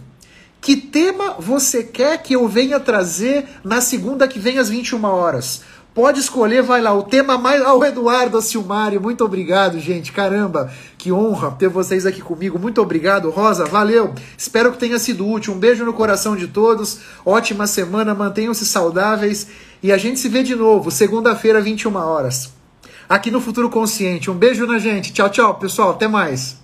[0.65, 5.61] Que tema você quer que eu venha trazer na segunda que vem às 21 horas?
[5.93, 6.95] Pode escolher, vai lá.
[6.95, 7.61] O tema mais.
[7.61, 10.11] Ah, o Eduardo, Silmário, muito obrigado, gente.
[10.11, 12.59] Caramba, que honra ter vocês aqui comigo.
[12.59, 14.15] Muito obrigado, Rosa, valeu.
[14.39, 15.53] Espero que tenha sido útil.
[15.53, 16.99] Um beijo no coração de todos.
[17.27, 19.47] Ótima semana, mantenham-se saudáveis.
[19.83, 22.51] E a gente se vê de novo, segunda-feira, 21 horas.
[23.07, 24.31] Aqui no Futuro Consciente.
[24.31, 25.13] Um beijo na gente.
[25.13, 25.91] Tchau, tchau, pessoal.
[25.91, 26.64] Até mais.